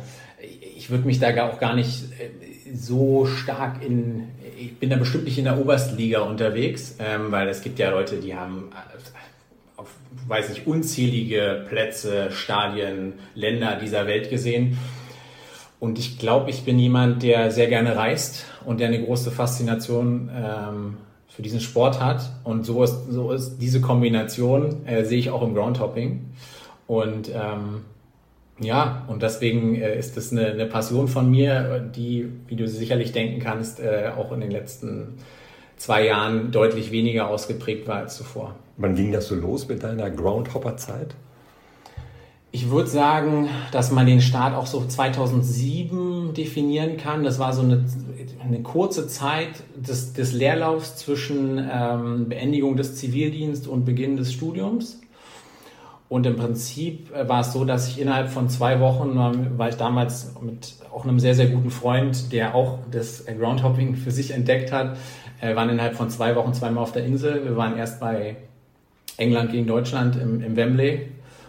ich 0.77 0.91
würde 0.91 1.07
mich 1.07 1.21
da 1.21 1.49
auch 1.49 1.61
gar 1.61 1.77
nicht 1.77 2.05
äh, 2.19 2.75
so 2.75 3.27
stark 3.27 3.85
in, 3.85 4.29
ich 4.59 4.77
bin 4.79 4.91
da 4.91 4.97
bestimmt 4.97 5.25
nicht 5.25 5.39
in 5.39 5.45
der 5.45 5.59
Oberstliga 5.59 6.23
unterwegs, 6.23 6.97
ähm, 6.99 7.31
weil 7.31 7.49
es 7.49 7.63
gibt 7.63 7.79
ja 7.79 7.91
Leute, 7.91 8.17
die 8.17 8.35
haben 8.35 8.71
äh, 8.73 9.81
auf, 9.81 9.89
weiß 10.27 10.51
ich, 10.51 10.67
unzählige 10.67 11.65
Plätze, 11.69 12.31
Stadien, 12.33 13.15
Länder 13.35 13.77
dieser 13.77 14.07
Welt 14.07 14.31
gesehen. 14.31 14.79
Und 15.79 15.99
ich 15.99 16.19
glaube, 16.19 16.51
ich 16.51 16.65
bin 16.65 16.79
jemand, 16.79 17.23
der 17.23 17.51
sehr 17.51 17.67
gerne 17.67 17.97
reist 17.97 18.45
und 18.65 18.81
der 18.81 18.89
eine 18.89 19.05
große 19.05 19.31
Faszination 19.31 20.31
ähm, 20.35 20.97
für 21.35 21.43
diesen 21.43 21.61
Sport 21.61 22.01
hat. 22.01 22.31
Und 22.45 22.65
so 22.67 22.83
ist, 22.83 23.07
so 23.11 23.33
ist 23.33 23.59
diese 23.59 23.81
Kombination, 23.81 24.87
äh, 24.87 25.05
sehe 25.05 25.19
ich 25.19 25.31
auch 25.31 25.43
im 25.43 25.55
Groundhopping. 25.55 26.31
Und 26.87 27.31
ähm, 27.31 27.83
ja, 28.61 29.05
und 29.09 29.23
deswegen 29.23 29.75
äh, 29.75 29.99
ist 29.99 30.17
das 30.17 30.31
eine, 30.31 30.47
eine, 30.47 30.67
Passion 30.67 31.09
von 31.09 31.31
mir, 31.31 31.91
die, 31.95 32.29
wie 32.49 32.57
du 32.57 32.69
sicherlich 32.69 33.13
denken 33.13 33.41
kannst, 33.41 33.81
äh, 33.81 34.11
auch 34.17 34.33
in 34.33 34.41
den 34.41 34.51
letzten 34.51 35.15
zwei 35.77 36.05
Jahren 36.07 36.53
deutlich 36.53 36.93
weniger 36.93 37.29
ausgeprägt 37.29 37.89
war 37.89 37.97
als 37.97 38.17
zuvor. 38.17 38.55
Wann 38.77 38.95
ging 38.95 39.11
das 39.11 39.27
so 39.29 39.35
los 39.35 39.69
mit 39.69 39.83
deiner 39.83 40.11
Groundhopper-Zeit? 40.11 41.15
Ich 42.55 42.69
würde 42.69 42.89
sagen, 42.89 43.49
dass 43.71 43.91
man 43.93 44.05
den 44.05 44.21
Start 44.21 44.55
auch 44.55 44.67
so 44.67 44.85
2007 44.85 46.35
definieren 46.35 46.99
kann. 46.99 47.25
Das 47.25 47.39
war 47.39 47.55
so 47.55 47.63
eine, 47.63 47.87
eine 48.45 48.61
kurze 48.61 49.09
Zeit 49.09 49.49
des, 49.75 50.13
des 50.13 50.35
Leerlaufs 50.35 50.97
zwischen 50.97 51.59
ähm, 51.59 52.29
Beendigung 52.29 52.77
des 52.77 52.97
Zivildienstes 52.97 53.67
und 53.67 53.87
Beginn 53.87 54.19
des 54.19 54.35
Studiums. 54.35 55.01
Und 56.11 56.27
im 56.27 56.37
Prinzip 56.37 57.11
äh, 57.15 57.27
war 57.27 57.41
es 57.41 57.55
so, 57.55 57.65
dass 57.65 57.89
ich 57.89 57.99
innerhalb 57.99 58.29
von 58.29 58.51
zwei 58.51 58.81
Wochen, 58.81 59.17
ähm, 59.17 59.53
weil 59.57 59.71
ich 59.71 59.77
damals 59.77 60.35
mit 60.43 60.75
auch 60.95 61.05
einem 61.05 61.21
sehr, 61.21 61.35
sehr 61.35 61.47
guten 61.47 61.71
Freund, 61.71 62.33
der 62.33 62.55
auch 62.55 62.81
das 62.91 63.25
Groundhopping 63.25 63.95
für 63.95 64.11
sich 64.11 64.33
entdeckt 64.33 64.73
hat, 64.73 64.99
äh, 65.41 65.57
waren 65.57 65.71
innerhalb 65.71 65.95
von 65.95 66.11
zwei 66.11 66.37
Wochen 66.37 66.53
zweimal 66.53 66.83
auf 66.83 66.93
der 66.93 67.07
Insel. 67.07 67.47
Wir 67.47 67.57
waren 67.57 67.79
erst 67.79 67.99
bei 67.99 68.37
England 69.17 69.53
gegen 69.53 69.67
Deutschland 69.67 70.17
im, 70.17 70.43
im 70.43 70.55
Wembley 70.55 71.09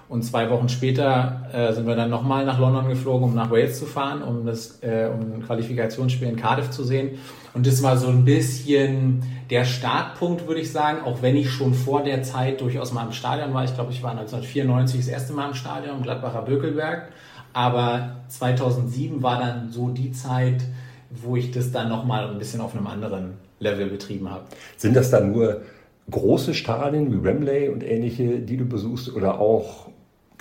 und 0.10 0.24
zwei 0.24 0.50
Wochen 0.50 0.70
später 0.70 1.48
äh, 1.52 1.74
sind 1.74 1.88
wir 1.88 1.96
dann 1.96 2.10
nochmal 2.10 2.46
nach 2.46 2.60
London 2.60 2.90
geflogen, 2.90 3.30
um 3.30 3.36
nach 3.36 3.50
Wales 3.50 3.80
zu 3.80 3.86
fahren, 3.86 4.22
um, 4.22 4.46
das, 4.46 4.80
äh, 4.82 5.10
um 5.12 5.34
ein 5.34 5.44
Qualifikationsspiel 5.46 6.28
in 6.28 6.36
Cardiff 6.36 6.70
zu 6.70 6.84
sehen. 6.84 7.18
Und 7.54 7.66
das 7.66 7.82
war 7.82 7.98
so 7.98 8.08
ein 8.08 8.26
bisschen 8.26 9.24
der 9.50 9.66
Startpunkt, 9.66 10.48
würde 10.48 10.62
ich 10.62 10.72
sagen, 10.72 11.00
auch 11.06 11.22
wenn 11.22 11.36
ich 11.36 11.50
schon 11.50 11.74
vor 11.74 12.04
der 12.04 12.24
Zeit 12.24 12.62
durchaus 12.62 12.94
mal 12.94 13.06
im 13.06 13.12
Stadion 13.12 13.54
war. 13.54 13.64
Ich 13.64 13.74
glaube, 13.76 13.92
ich 13.92 14.04
war 14.04 14.12
1994 14.12 15.00
das 15.00 15.08
erste 15.08 15.34
Mal 15.34 15.50
im 15.50 15.54
Stadion, 15.54 16.02
Gladbacher 16.02 16.42
Bökelberg. 16.42 17.10
Aber 17.54 18.18
2007 18.30 19.22
war 19.22 19.40
dann 19.40 19.72
so 19.72 19.90
die 19.90 20.12
Zeit, 20.12 20.64
wo 21.12 21.36
ich 21.36 21.52
das 21.52 21.72
dann 21.72 21.90
nochmal 21.90 22.28
ein 22.28 22.40
bisschen 22.40 22.62
auf 22.62 22.76
einem 22.76 22.88
anderen 22.88 23.34
Level 23.60 23.88
betrieben 23.88 24.30
habe. 24.30 24.46
Sind 24.78 24.96
das 24.96 25.12
dann 25.12 25.32
nur 25.32 25.62
große 26.10 26.54
Stadien 26.54 27.12
wie 27.14 27.24
Wembley 27.24 27.70
und 27.70 27.84
ähnliche, 27.84 28.40
die 28.40 28.58
du 28.58 28.66
besuchst 28.66 29.14
oder 29.16 29.40
auch 29.40 29.90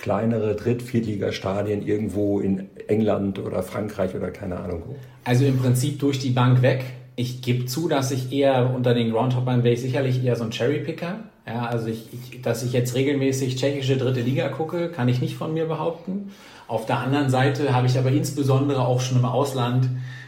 kleinere 0.03 0.53
Dritt-, 0.55 0.81
Viertligastadien 0.81 1.81
irgendwo 1.81 2.41
in 2.41 2.67
England 2.87 3.39
oder 3.39 3.63
Frankreich 3.63 4.13
oder 4.13 4.31
keine 4.31 4.59
Ahnung 4.59 4.83
wo? 4.85 4.95
Also 5.23 5.45
im 5.45 5.57
Prinzip 5.57 5.99
durch 5.99 6.19
die 6.19 6.31
Bank 6.31 6.61
weg. 6.61 6.83
Ich 7.15 7.41
gebe 7.41 7.65
zu, 7.65 7.87
dass 7.87 8.11
ich 8.11 8.33
eher 8.33 8.73
unter 8.75 8.93
den 8.93 9.11
Groundhoppern 9.11 9.63
wäre 9.63 9.73
ich 9.73 9.81
sicherlich 9.81 10.21
eher 10.21 10.35
so 10.35 10.43
ein 10.43 10.51
Cherrypicker. 10.51 11.19
Ja, 11.47 11.67
also 11.67 11.87
ich, 11.87 12.07
ich, 12.11 12.41
dass 12.41 12.63
ich 12.63 12.73
jetzt 12.73 12.95
regelmäßig 12.95 13.55
tschechische 13.55 13.95
dritte 13.95 14.19
Liga 14.19 14.49
gucke, 14.49 14.89
kann 14.89 15.07
ich 15.07 15.21
nicht 15.21 15.35
von 15.35 15.53
mir 15.53 15.65
behaupten. 15.65 16.31
Auf 16.67 16.85
der 16.85 16.97
anderen 16.97 17.29
Seite 17.29 17.73
habe 17.73 17.87
ich 17.87 17.97
aber 17.97 18.11
insbesondere 18.11 18.85
auch 18.85 18.99
schon 18.99 19.19
im 19.19 19.25
Ausland 19.25 19.87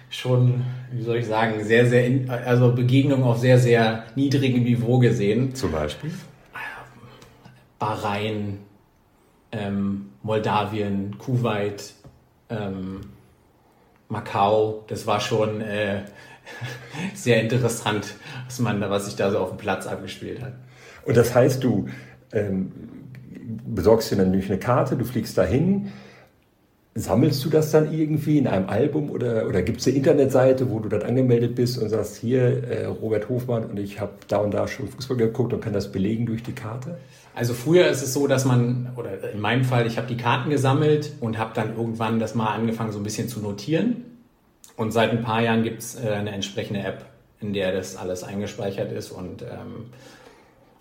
schon, 0.09 0.63
wie 0.93 1.03
soll 1.03 1.17
ich 1.17 1.25
sagen, 1.25 1.61
sehr, 1.65 1.85
sehr, 1.85 2.05
in, 2.05 2.29
also 2.29 2.71
Begegnungen 2.71 3.25
auf 3.25 3.39
sehr, 3.39 3.59
sehr 3.59 4.03
niedrigem 4.15 4.63
Niveau 4.63 4.99
gesehen. 4.99 5.53
Zum 5.53 5.73
Beispiel? 5.73 6.11
Bahrain, 7.77 8.59
ähm, 9.55 10.09
Moldawien, 10.23 11.17
Kuwait, 11.17 11.93
ähm, 12.49 13.01
Macau. 14.09 14.83
Das 14.87 15.07
war 15.07 15.19
schon 15.19 15.61
äh, 15.61 16.03
sehr 17.13 17.41
interessant, 17.41 18.15
was 18.45 18.59
man 18.59 18.81
was 18.81 19.05
sich 19.05 19.15
da 19.15 19.31
so 19.31 19.39
auf 19.39 19.49
dem 19.49 19.57
Platz 19.57 19.87
abgespielt 19.87 20.41
hat. 20.41 20.53
Und 21.05 21.15
das 21.17 21.33
heißt, 21.33 21.63
du 21.63 21.87
ähm, 22.33 22.71
besorgst 23.65 24.11
dir 24.11 24.17
natürlich 24.17 24.49
eine 24.49 24.59
Karte, 24.59 24.95
du 24.95 25.05
fliegst 25.05 25.37
dahin. 25.37 25.91
Sammelst 26.97 27.43
du 27.43 27.49
das 27.49 27.71
dann 27.71 27.93
irgendwie 27.93 28.37
in 28.37 28.47
einem 28.47 28.69
Album 28.69 29.09
oder, 29.09 29.47
oder 29.47 29.61
gibt 29.61 29.81
es 29.81 29.87
eine 29.87 29.97
Internetseite, 29.97 30.71
wo 30.71 30.79
du 30.79 30.87
dann 30.87 31.01
angemeldet 31.01 31.53
bist 31.53 31.77
und 31.77 31.89
sagst, 31.89 32.15
hier, 32.15 32.63
äh, 32.63 32.85
Robert 32.85 33.27
Hofmann 33.27 33.65
und 33.65 33.77
ich 33.77 33.99
habe 33.99 34.13
da 34.29 34.37
und 34.37 34.53
da 34.53 34.65
schon 34.65 34.87
Fußball 34.87 35.17
geguckt 35.17 35.51
und 35.51 35.59
kann 35.59 35.73
das 35.73 35.91
belegen 35.91 36.25
durch 36.25 36.41
die 36.41 36.53
Karte? 36.53 36.97
Also 37.35 37.53
früher 37.53 37.87
ist 37.87 38.01
es 38.01 38.13
so, 38.13 38.27
dass 38.27 38.45
man, 38.45 38.93
oder 38.95 39.29
in 39.29 39.41
meinem 39.41 39.65
Fall, 39.65 39.85
ich 39.87 39.97
habe 39.97 40.07
die 40.07 40.15
Karten 40.15 40.49
gesammelt 40.49 41.11
und 41.19 41.37
habe 41.37 41.51
dann 41.53 41.75
irgendwann 41.75 42.21
das 42.21 42.33
mal 42.33 42.53
angefangen, 42.53 42.93
so 42.93 42.99
ein 42.99 43.03
bisschen 43.03 43.27
zu 43.27 43.41
notieren. 43.41 44.05
Und 44.77 44.91
seit 44.91 45.11
ein 45.11 45.21
paar 45.21 45.41
Jahren 45.41 45.63
gibt 45.63 45.81
es 45.81 45.95
äh, 46.01 46.07
eine 46.07 46.31
entsprechende 46.31 46.79
App, 46.79 47.03
in 47.41 47.51
der 47.51 47.73
das 47.73 47.97
alles 47.97 48.23
eingespeichert 48.23 48.93
ist 48.93 49.11
und 49.11 49.41
ähm, 49.41 49.87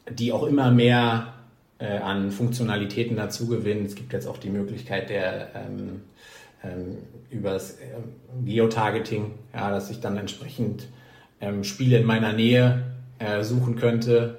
die 0.09 0.31
auch 0.31 0.45
immer 0.45 0.71
mehr 0.71 1.35
äh, 1.79 1.99
an 1.99 2.31
Funktionalitäten 2.31 3.17
dazu 3.17 3.47
gewinnt. 3.47 3.87
Es 3.87 3.95
gibt 3.95 4.13
jetzt 4.13 4.27
auch 4.27 4.39
die 4.39 4.51
Möglichkeit 4.51 5.11
der 5.11 5.55
ähm, 5.55 6.03
ähm, 6.63 6.99
über 7.31 7.51
das 7.51 7.73
äh, 7.73 7.85
Geotargeting, 8.45 9.33
ja, 9.53 9.71
dass 9.71 9.91
ich 9.91 10.01
dann 10.01 10.17
entsprechend 10.17 10.87
ähm, 11.41 11.65
Spiele 11.65 11.99
in 11.99 12.07
meiner 12.07 12.33
Nähe 12.33 12.85
äh, 13.19 13.43
suchen 13.43 13.77
könnte 13.77 14.39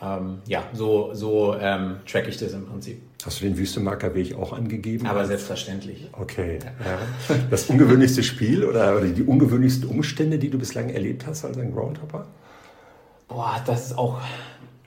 ähm, 0.00 0.38
ja, 0.46 0.64
so, 0.72 1.10
so 1.12 1.56
ähm, 1.60 1.96
track 2.10 2.28
ich 2.28 2.36
das 2.36 2.52
im 2.52 2.66
Prinzip. 2.66 3.02
Hast 3.24 3.40
du 3.40 3.44
den 3.44 3.58
Wüstemarkerweg 3.58 4.36
auch 4.36 4.52
angegeben? 4.52 5.06
Aber 5.06 5.24
selbstverständlich. 5.24 6.08
Okay. 6.12 6.60
Ja. 6.84 7.36
Das 7.50 7.64
ungewöhnlichste 7.64 8.22
Spiel 8.22 8.64
oder, 8.64 8.96
oder 8.96 9.06
die 9.06 9.24
ungewöhnlichsten 9.24 9.88
Umstände, 9.88 10.38
die 10.38 10.50
du 10.50 10.58
bislang 10.58 10.90
erlebt 10.90 11.26
hast 11.26 11.44
als 11.44 11.58
ein 11.58 11.72
Groundhopper? 11.72 12.26
Boah, 13.26 13.60
das 13.66 13.86
ist 13.86 13.98
auch 13.98 14.20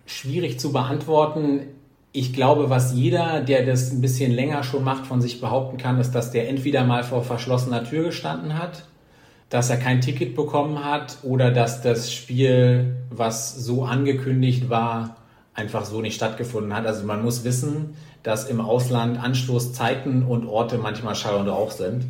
schwierig 0.06 0.60
zu 0.60 0.72
beantworten. 0.72 1.64
Ich 2.14 2.34
glaube, 2.34 2.70
was 2.70 2.94
jeder, 2.94 3.42
der 3.42 3.66
das 3.66 3.92
ein 3.92 4.02
bisschen 4.02 4.32
länger 4.32 4.64
schon 4.64 4.84
macht, 4.84 5.06
von 5.06 5.22
sich 5.22 5.40
behaupten 5.40 5.78
kann, 5.78 6.00
ist, 6.00 6.12
dass 6.12 6.32
der 6.32 6.50
entweder 6.50 6.84
mal 6.84 7.04
vor 7.04 7.24
verschlossener 7.24 7.84
Tür 7.84 8.04
gestanden 8.04 8.58
hat 8.58 8.84
dass 9.52 9.70
er 9.70 9.78
kein 9.78 10.00
Ticket 10.00 10.34
bekommen 10.34 10.84
hat 10.84 11.18
oder 11.24 11.52
dass 11.52 11.82
das 11.82 12.12
Spiel, 12.12 12.96
was 13.10 13.54
so 13.54 13.84
angekündigt 13.84 14.70
war, 14.70 15.18
einfach 15.54 15.84
so 15.84 16.02
nicht 16.02 16.16
stattgefunden 16.16 16.74
hat. 16.74 16.88
Also 16.88 17.06
man 17.06 17.22
muss 17.22 17.44
wissen, 17.44 17.96
dass 18.24 18.50
im 18.50 18.62
Ausland 18.62 19.22
Anstoßzeiten 19.22 20.24
und 20.24 20.48
Orte 20.48 20.78
manchmal 20.78 21.16
Schall 21.16 21.36
und 21.36 21.50
Rauch 21.50 21.72
sind. 21.72 22.06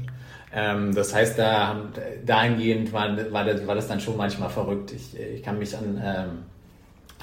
Ähm, 0.53 0.93
das 0.93 1.15
heißt, 1.15 1.39
da, 1.39 1.77
dahingehend 2.23 2.93
war, 2.93 3.09
war, 3.31 3.75
das, 3.75 3.87
dann 3.87 3.99
schon 3.99 4.17
manchmal 4.17 4.51
verrückt. 4.51 4.91
Ich, 4.91 5.19
ich 5.19 5.41
kann 5.41 5.57
mich 5.57 5.75
an, 5.75 5.99
ähm, 6.03 6.29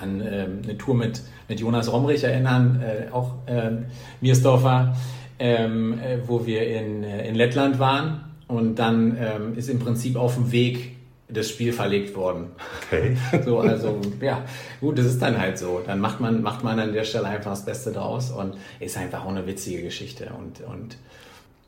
an 0.00 0.20
ähm, 0.20 0.60
eine 0.64 0.78
Tour 0.78 0.94
mit, 0.94 1.22
mit 1.48 1.60
Jonas 1.60 1.92
Romrich 1.92 2.24
erinnern, 2.24 2.82
äh, 2.82 3.12
auch 3.12 3.34
ähm, 3.46 3.86
Miersdorfer, 4.20 4.96
ähm, 5.38 5.98
äh, 5.98 6.18
wo 6.26 6.46
wir 6.46 6.66
in, 6.66 7.04
äh, 7.04 7.28
in 7.28 7.34
Lettland 7.34 7.78
waren 7.78 8.24
und 8.48 8.76
dann 8.76 9.16
ähm, 9.18 9.56
ist 9.56 9.68
im 9.68 9.78
Prinzip 9.78 10.16
auf 10.16 10.34
dem 10.34 10.52
Weg 10.52 10.96
das 11.28 11.50
Spiel 11.50 11.72
verlegt 11.72 12.16
worden. 12.16 12.46
Okay. 12.86 13.16
so, 13.44 13.60
also 13.60 14.00
ja, 14.20 14.44
gut, 14.80 14.98
das 14.98 15.06
ist 15.06 15.20
dann 15.20 15.38
halt 15.38 15.58
so. 15.58 15.82
Dann 15.84 16.00
macht 16.00 16.20
man, 16.20 16.42
macht 16.42 16.64
man 16.64 16.80
an 16.80 16.92
der 16.92 17.04
Stelle 17.04 17.26
einfach 17.26 17.50
das 17.50 17.64
Beste 17.64 17.92
draus 17.92 18.30
und 18.30 18.56
ist 18.80 18.96
einfach 18.96 19.24
auch 19.24 19.30
eine 19.30 19.46
witzige 19.46 19.82
Geschichte 19.82 20.30
und, 20.38 20.62
und 20.66 20.96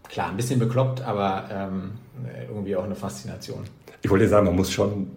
klar, 0.08 0.30
ein 0.30 0.36
bisschen 0.36 0.58
bekloppt, 0.58 1.02
aber 1.02 1.48
ähm, 1.52 1.92
irgendwie 2.48 2.74
auch 2.76 2.84
eine 2.84 2.94
Faszination. 2.94 3.64
Ich 4.02 4.10
wollte 4.10 4.28
sagen, 4.28 4.46
man 4.46 4.56
muss 4.56 4.72
schon 4.72 5.08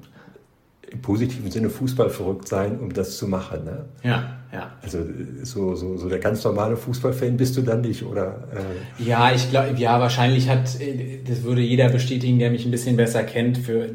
im 0.93 1.01
positiven 1.01 1.49
Sinne 1.49 1.69
Fußball 1.69 2.09
verrückt 2.09 2.47
sein, 2.47 2.79
um 2.79 2.93
das 2.93 3.17
zu 3.17 3.27
machen. 3.27 3.65
Ne? 3.65 3.85
Ja, 4.03 4.37
ja. 4.53 4.71
Also 4.81 4.99
so, 5.41 5.75
so, 5.75 5.97
so 5.97 6.07
der 6.07 6.19
ganz 6.19 6.43
normale 6.43 6.77
Fußballfan 6.77 7.35
bist 7.35 7.57
du 7.57 7.61
dann 7.61 7.81
nicht, 7.81 8.03
oder? 8.03 8.47
Äh? 8.53 9.03
Ja, 9.03 9.33
ich 9.33 9.49
glaube, 9.49 9.73
ja, 9.77 9.99
wahrscheinlich 9.99 10.47
hat, 10.49 10.65
das 10.65 11.43
würde 11.43 11.61
jeder 11.61 11.89
bestätigen, 11.89 12.37
der 12.37 12.51
mich 12.51 12.65
ein 12.65 12.71
bisschen 12.71 12.95
besser 12.95 13.23
kennt, 13.23 13.57
für 13.57 13.89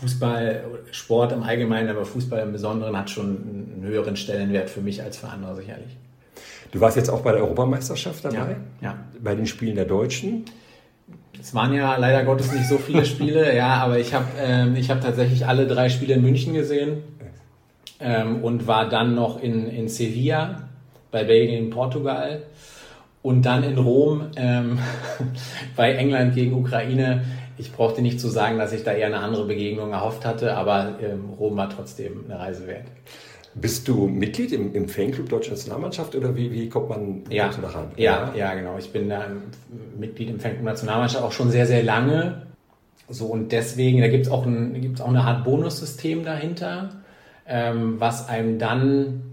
Fußball, 0.00 0.64
Sport 0.92 1.32
im 1.32 1.42
Allgemeinen, 1.42 1.88
aber 1.88 2.04
Fußball 2.04 2.40
im 2.40 2.52
Besonderen 2.52 2.96
hat 2.96 3.10
schon 3.10 3.26
einen 3.26 3.82
höheren 3.82 4.16
Stellenwert 4.16 4.70
für 4.70 4.80
mich 4.80 5.02
als 5.02 5.16
für 5.16 5.28
andere 5.28 5.56
sicherlich. 5.56 5.96
Du 6.72 6.80
warst 6.80 6.96
jetzt 6.96 7.10
auch 7.10 7.22
bei 7.22 7.32
der 7.32 7.42
Europameisterschaft 7.42 8.24
dabei? 8.24 8.56
Ja. 8.80 8.88
ja. 8.88 8.98
Bei 9.20 9.34
den 9.34 9.46
Spielen 9.46 9.74
der 9.74 9.86
Deutschen? 9.86 10.44
Es 11.40 11.54
waren 11.54 11.72
ja 11.72 11.96
leider 11.96 12.24
Gottes 12.24 12.52
nicht 12.52 12.68
so 12.68 12.76
viele 12.76 13.04
Spiele, 13.06 13.56
ja, 13.56 13.74
aber 13.76 13.98
ich 13.98 14.12
habe 14.12 14.26
ähm, 14.38 14.76
hab 14.76 15.00
tatsächlich 15.00 15.46
alle 15.46 15.66
drei 15.66 15.88
Spiele 15.88 16.14
in 16.14 16.22
München 16.22 16.52
gesehen 16.52 17.02
ähm, 17.98 18.42
und 18.42 18.66
war 18.66 18.88
dann 18.88 19.14
noch 19.14 19.42
in, 19.42 19.66
in 19.68 19.88
Sevilla, 19.88 20.68
bei 21.10 21.24
Belgien, 21.24 21.70
Portugal 21.70 22.42
und 23.22 23.42
dann 23.42 23.64
in 23.64 23.78
Rom 23.78 24.26
ähm, 24.36 24.78
bei 25.76 25.94
England 25.94 26.34
gegen 26.34 26.54
Ukraine. 26.54 27.24
Ich 27.58 27.72
brauchte 27.72 28.00
nicht 28.00 28.20
zu 28.20 28.28
sagen, 28.28 28.58
dass 28.58 28.72
ich 28.72 28.84
da 28.84 28.92
eher 28.92 29.06
eine 29.06 29.18
andere 29.18 29.44
Begegnung 29.46 29.92
erhofft 29.92 30.24
hatte, 30.24 30.56
aber 30.56 30.98
ähm, 31.02 31.30
Rom 31.38 31.56
war 31.56 31.68
trotzdem 31.68 32.24
eine 32.26 32.38
Reise 32.38 32.66
wert. 32.66 32.86
Bist 33.54 33.88
du 33.88 34.06
Mitglied 34.06 34.52
im, 34.52 34.74
im 34.74 34.88
Fanclub 34.88 35.28
Deutsche 35.28 35.50
Nationalmannschaft 35.50 36.14
oder 36.14 36.36
wie, 36.36 36.52
wie 36.52 36.68
kommt 36.68 36.88
man 36.88 37.24
ja, 37.30 37.46
dazu 37.46 37.60
ran? 37.62 37.90
Ja, 37.96 38.32
ja, 38.36 38.54
genau. 38.54 38.78
Ich 38.78 38.92
bin 38.92 39.08
da 39.08 39.26
Mitglied 39.98 40.30
im 40.30 40.38
Fanclub 40.38 40.64
Nationalmannschaft 40.64 41.24
auch 41.24 41.32
schon 41.32 41.50
sehr, 41.50 41.66
sehr 41.66 41.82
lange. 41.82 42.46
So 43.08 43.26
und 43.26 43.50
deswegen, 43.50 44.00
da 44.00 44.08
gibt 44.08 44.26
es 44.26 44.32
auch, 44.32 44.46
ein, 44.46 44.94
auch 45.00 45.08
eine 45.08 45.22
Art 45.22 45.44
Bonussystem 45.44 46.24
dahinter, 46.24 47.00
ähm, 47.46 47.96
was 47.98 48.28
einem 48.28 48.60
dann 48.60 49.29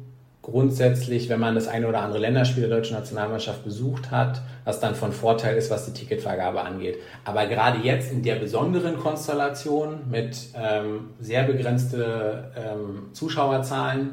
grundsätzlich, 0.50 1.28
wenn 1.28 1.42
man 1.42 1.56
das 1.56 1.68
eine 1.68 1.88
oder 1.88 2.02
andere 2.02 2.20
Länderspiel 2.20 2.68
der 2.68 2.78
deutschen 2.78 2.96
Nationalmannschaft 2.96 3.66
besucht 3.66 4.12
hat, 4.12 4.42
was 4.64 4.80
dann 4.80 4.96
von 4.96 5.12
Vorteil 5.12 5.58
ist, 5.58 5.70
was 5.70 5.86
die 5.86 5.92
Ticketvergabe 5.92 6.62
angeht. 6.62 7.00
Aber 7.26 7.46
gerade 7.48 7.80
jetzt 7.80 8.14
in 8.14 8.24
der 8.24 8.36
besonderen 8.36 8.98
Konstellation 8.98 10.10
mit 10.10 10.38
ähm, 10.56 11.10
sehr 11.20 11.44
begrenzte 11.44 12.52
ähm, 12.56 13.10
Zuschauerzahlen, 13.12 14.12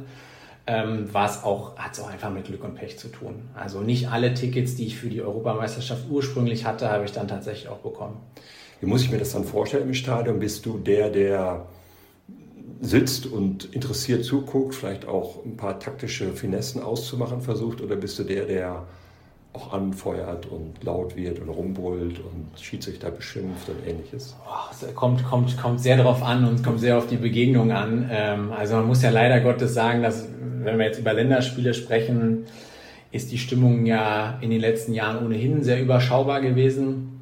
ähm, 0.67 1.09
auch, 1.15 1.77
hat 1.77 1.93
es 1.93 2.01
auch 2.01 2.11
einfach 2.11 2.31
mit 2.31 2.47
Glück 2.47 2.65
und 2.65 2.75
Pech 2.75 2.99
zu 2.99 3.09
tun. 3.09 3.49
Also 3.55 3.81
nicht 3.81 4.09
alle 4.09 4.35
Tickets, 4.35 4.75
die 4.75 4.87
ich 4.87 4.97
für 4.97 5.09
die 5.09 5.23
Europameisterschaft 5.23 6.03
ursprünglich 6.11 6.65
hatte, 6.65 6.91
habe 6.91 7.05
ich 7.05 7.13
dann 7.13 7.29
tatsächlich 7.29 7.69
auch 7.69 7.79
bekommen. 7.79 8.17
Wie 8.81 8.87
muss 8.87 9.03
ich 9.03 9.11
mir 9.13 9.19
das 9.19 9.33
dann 9.33 9.45
vorstellen 9.45 9.87
im 9.87 9.95
Stadion? 9.95 10.41
Bist 10.41 10.67
du 10.67 10.79
der, 10.79 11.11
der 11.11 11.67
sitzt 12.81 13.27
und 13.27 13.75
interessiert 13.75 14.25
zuguckt, 14.25 14.75
vielleicht 14.75 15.07
auch 15.07 15.45
ein 15.45 15.57
paar 15.57 15.79
taktische 15.79 16.33
Finessen 16.33 16.83
auszumachen 16.83 17.41
versucht, 17.41 17.81
oder 17.81 17.97
bist 17.97 18.19
du 18.19 18.25
der, 18.25 18.47
der 18.47 18.85
auch 19.55 19.73
anfeuert 19.73 20.47
und 20.47 20.83
laut 20.83 21.17
wird 21.17 21.39
und 21.39 21.49
rumbrüllt 21.49 22.19
und 22.19 22.61
Schiedsrichter 22.61 23.11
beschimpft 23.11 23.69
und 23.69 23.87
ähnliches? 23.87 24.35
es 24.71 24.95
kommt, 24.95 25.25
kommt, 25.25 25.57
kommt 25.57 25.81
sehr 25.81 25.97
darauf 25.97 26.23
an 26.23 26.45
und 26.45 26.65
kommt 26.65 26.81
sehr 26.81 26.99
auf 26.99 27.07
die 27.07 27.17
Begegnung 27.17 27.71
an. 27.71 28.09
Ähm, 28.11 28.53
also 28.53 28.75
man 28.75 28.87
muss 28.87 29.03
ja 29.03 29.11
leider 29.11 29.41
Gottes 29.41 29.73
sagen, 29.73 30.03
dass 30.03 30.27
wenn 30.65 30.79
wir 30.79 30.87
jetzt 30.87 30.99
über 30.99 31.13
Länderspiele 31.13 31.73
sprechen, 31.73 32.47
ist 33.13 33.31
die 33.31 33.39
Stimmung 33.39 33.87
ja 33.87 34.39
in 34.41 34.51
den 34.51 34.61
letzten 34.61 34.93
Jahren 34.93 35.25
ohnehin 35.25 35.63
sehr 35.63 35.81
überschaubar 35.81 36.41
gewesen. 36.41 37.14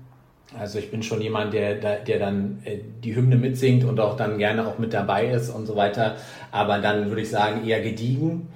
Also 0.59 0.78
ich 0.78 0.90
bin 0.90 1.02
schon 1.02 1.21
jemand, 1.21 1.54
der, 1.54 1.75
der 1.75 2.18
dann 2.18 2.59
äh, 2.64 2.78
die 3.02 3.16
Hymne 3.16 3.37
mitsingt 3.37 3.85
und 3.85 3.99
auch 4.00 4.16
dann 4.16 4.38
gerne 4.38 4.66
auch 4.66 4.78
mit 4.78 4.92
dabei 4.92 5.28
ist 5.28 5.50
und 5.50 5.66
so 5.66 5.76
weiter. 5.76 6.16
Aber 6.50 6.78
dann 6.78 7.09
würde 7.09 7.23
ich 7.23 7.30
sagen 7.30 7.66
eher 7.66 7.80
gediegen. 7.80 8.49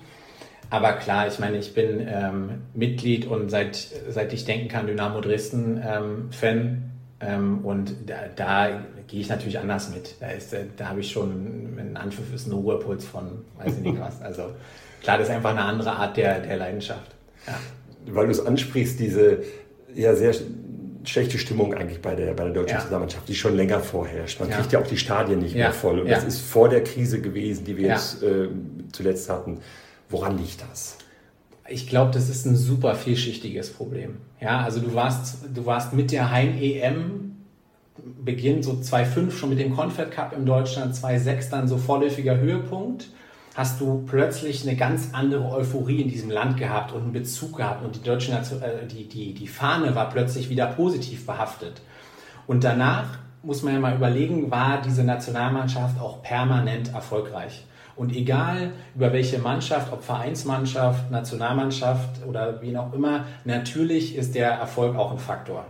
Aber 0.69 0.95
klar, 0.95 1.29
ich 1.29 1.39
meine, 1.39 1.59
ich 1.59 1.75
bin 1.75 2.07
ähm, 2.09 2.63
Mitglied 2.75 3.27
und 3.27 3.51
seit, 3.51 3.77
seit 4.09 4.33
ich 4.33 4.45
denken 4.45 4.69
kann, 4.69 4.87
Dynamo 4.87 5.21
Dresden 5.21 5.81
ähm. 5.85 6.29
Ähm, 7.19 7.65
und 7.65 7.95
da, 8.07 8.15
da 8.35 8.83
gehe 9.07 9.21
ich 9.21 9.29
natürlich 9.29 9.59
anders 9.59 9.91
mit. 9.95 10.17
Da, 10.21 10.29
äh, 10.29 10.67
da 10.77 10.89
habe 10.89 11.01
ich 11.01 11.11
schon 11.11 11.77
einen 11.79 11.97
Anpfiff 11.97 12.33
ist 12.35 12.47
ein 12.47 12.53
Ruhepuls 12.53 13.07
von, 13.07 13.45
weiß 13.59 13.79
ich 13.79 13.83
nicht 13.83 13.99
was. 13.99 14.21
Also 14.21 14.51
klar, 15.03 15.19
das 15.19 15.29
ist 15.29 15.35
einfach 15.35 15.51
eine 15.51 15.63
andere 15.63 15.93
Art 15.93 16.17
der, 16.17 16.41
der 16.41 16.59
Leidenschaft. 16.59 17.15
Ja. 17.47 17.55
Weil 18.13 18.27
du 18.27 18.33
es 18.33 18.45
ansprichst, 18.45 19.01
diese 19.01 19.43
ja 19.95 20.15
sehr 20.15 20.35
schlechte 21.09 21.39
Stimmung 21.39 21.75
eigentlich 21.75 22.01
bei 22.01 22.15
der, 22.15 22.35
bei 22.35 22.45
der 22.45 22.53
deutschen 22.53 22.77
ja. 22.77 22.83
Zusammenarbeit, 22.83 23.29
die 23.29 23.35
schon 23.35 23.57
länger 23.57 23.81
vorherrscht. 23.81 24.41
Man 24.41 24.51
ja. 24.51 24.57
kriegt 24.57 24.73
ja 24.73 24.81
auch 24.81 24.87
die 24.87 24.97
Stadien 24.97 25.41
nicht 25.41 25.55
mehr 25.55 25.73
voll. 25.73 26.01
Und 26.01 26.11
das 26.11 26.25
ist 26.25 26.41
vor 26.41 26.69
der 26.69 26.83
Krise 26.85 27.21
gewesen, 27.21 27.65
die 27.65 27.77
wir 27.77 27.89
jetzt 27.89 28.23
äh, 28.23 28.49
zuletzt 28.93 29.29
hatten. 29.29 29.59
Woran 30.09 30.39
liegt 30.39 30.63
das? 30.71 30.99
Ich 31.69 31.89
glaube, 31.89 32.13
das 32.13 32.29
ist 32.29 32.47
ein 32.47 32.57
super 32.57 32.95
vielschichtiges 32.95 33.71
Problem. 33.71 34.19
Ja, 34.41 34.61
also 34.61 34.81
du 34.81 34.95
warst, 34.95 35.39
du 35.53 35.67
warst 35.67 35.93
mit 35.93 36.13
der 36.13 36.31
Heim-EM 36.31 37.27
beginnt 38.25 38.65
so 38.65 38.73
2,5 38.73 39.31
schon 39.33 39.49
mit 39.49 39.59
dem 39.59 39.75
Confed 39.75 40.11
Cup 40.11 40.33
in 40.37 40.47
Deutschland, 40.47 40.95
2,6 40.95 41.51
dann 41.51 41.67
so 41.67 41.77
vorläufiger 41.79 42.37
Höhepunkt 42.37 43.09
hast 43.57 43.81
du 43.81 44.05
plötzlich 44.07 44.69
eine 44.69 44.77
ganz 44.77 45.09
andere 45.13 45.51
Euphorie 45.51 46.03
in 46.03 46.11
diesem 46.11 46.31
Land 46.31 46.59
gehabt 46.59 46.93
und 46.93 47.03
einen 47.03 47.13
Bezug 47.13 47.57
gehabt 47.57 47.83
und 47.83 47.97
die 47.97 48.03
deutsche 48.03 48.31
Nation, 48.31 48.61
äh, 48.61 48.87
die, 48.87 49.09
die, 49.09 49.33
die 49.33 49.49
Fahne 49.49 49.95
war 49.95 50.11
plötzlich 50.11 50.51
wieder 50.51 50.67
positiv 50.67 51.25
behaftet. 51.25 51.81
Und 52.47 52.65
danach 52.65 53.07
muss 53.43 53.63
man 53.63 53.73
ja 53.73 53.81
mal 53.81 53.97
überlegen, 53.97 54.51
war 54.51 54.83
diese 54.83 55.05
Nationalmannschaft 55.05 55.99
auch 56.01 56.23
permanent 56.23 56.93
erfolgreich. 56.93 57.65
Und 57.97 58.15
egal 58.15 58.73
über 58.95 59.15
welche 59.15 59.39
Mannschaft, 59.39 59.91
ob 59.91 60.05
Vereinsmannschaft, 60.05 61.11
Nationalmannschaft 61.11 62.27
oder 62.27 62.61
wie 62.61 62.77
auch 62.77 62.93
immer, 62.93 63.25
natürlich 63.47 64.17
ist 64.17 64.35
der 64.35 64.51
Erfolg 64.51 64.97
auch 64.97 65.13
ein 65.13 65.19
Faktor. 65.19 65.65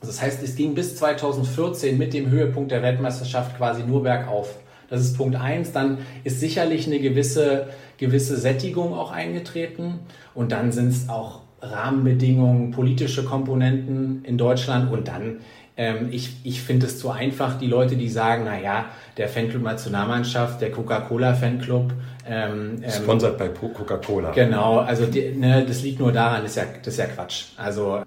Das 0.00 0.20
heißt, 0.20 0.42
es 0.42 0.56
ging 0.56 0.74
bis 0.74 0.96
2014 0.96 1.96
mit 1.96 2.12
dem 2.12 2.28
Höhepunkt 2.28 2.72
der 2.72 2.82
Weltmeisterschaft 2.82 3.56
quasi 3.56 3.84
nur 3.84 4.02
bergauf. 4.02 4.56
Das 4.88 5.00
ist 5.00 5.16
Punkt 5.16 5.36
eins. 5.36 5.72
Dann 5.72 5.98
ist 6.24 6.40
sicherlich 6.40 6.86
eine 6.86 6.98
gewisse, 6.98 7.68
gewisse 7.98 8.36
Sättigung 8.36 8.94
auch 8.94 9.12
eingetreten. 9.12 10.00
Und 10.34 10.52
dann 10.52 10.72
sind 10.72 10.88
es 10.88 11.08
auch 11.08 11.40
Rahmenbedingungen, 11.60 12.70
politische 12.70 13.24
Komponenten 13.24 14.24
in 14.24 14.38
Deutschland. 14.38 14.92
Und 14.92 15.08
dann, 15.08 15.38
ähm, 15.76 16.08
ich, 16.10 16.36
ich 16.44 16.62
finde 16.62 16.86
es 16.86 16.98
zu 16.98 17.10
einfach, 17.10 17.58
die 17.58 17.66
Leute, 17.66 17.96
die 17.96 18.08
sagen, 18.08 18.44
na 18.46 18.60
ja, 18.60 18.86
der 19.16 19.28
Fanclub 19.28 19.62
Nationalmannschaft, 19.62 20.60
der 20.60 20.70
Coca-Cola 20.70 21.34
Fanclub. 21.34 21.92
Ähm, 22.26 22.82
ähm, 22.82 22.90
Sponsert 22.90 23.38
bei 23.38 23.48
Coca-Cola. 23.48 24.30
Genau, 24.32 24.78
also 24.78 25.06
die, 25.06 25.32
ne, 25.32 25.64
das 25.66 25.82
liegt 25.82 26.00
nur 26.00 26.12
daran, 26.12 26.42
das 26.42 26.52
ist 26.52 26.56
ja, 26.56 26.64
das 26.82 26.94
ist 26.94 26.98
ja 26.98 27.06
Quatsch. 27.06 27.44
Also 27.56 28.02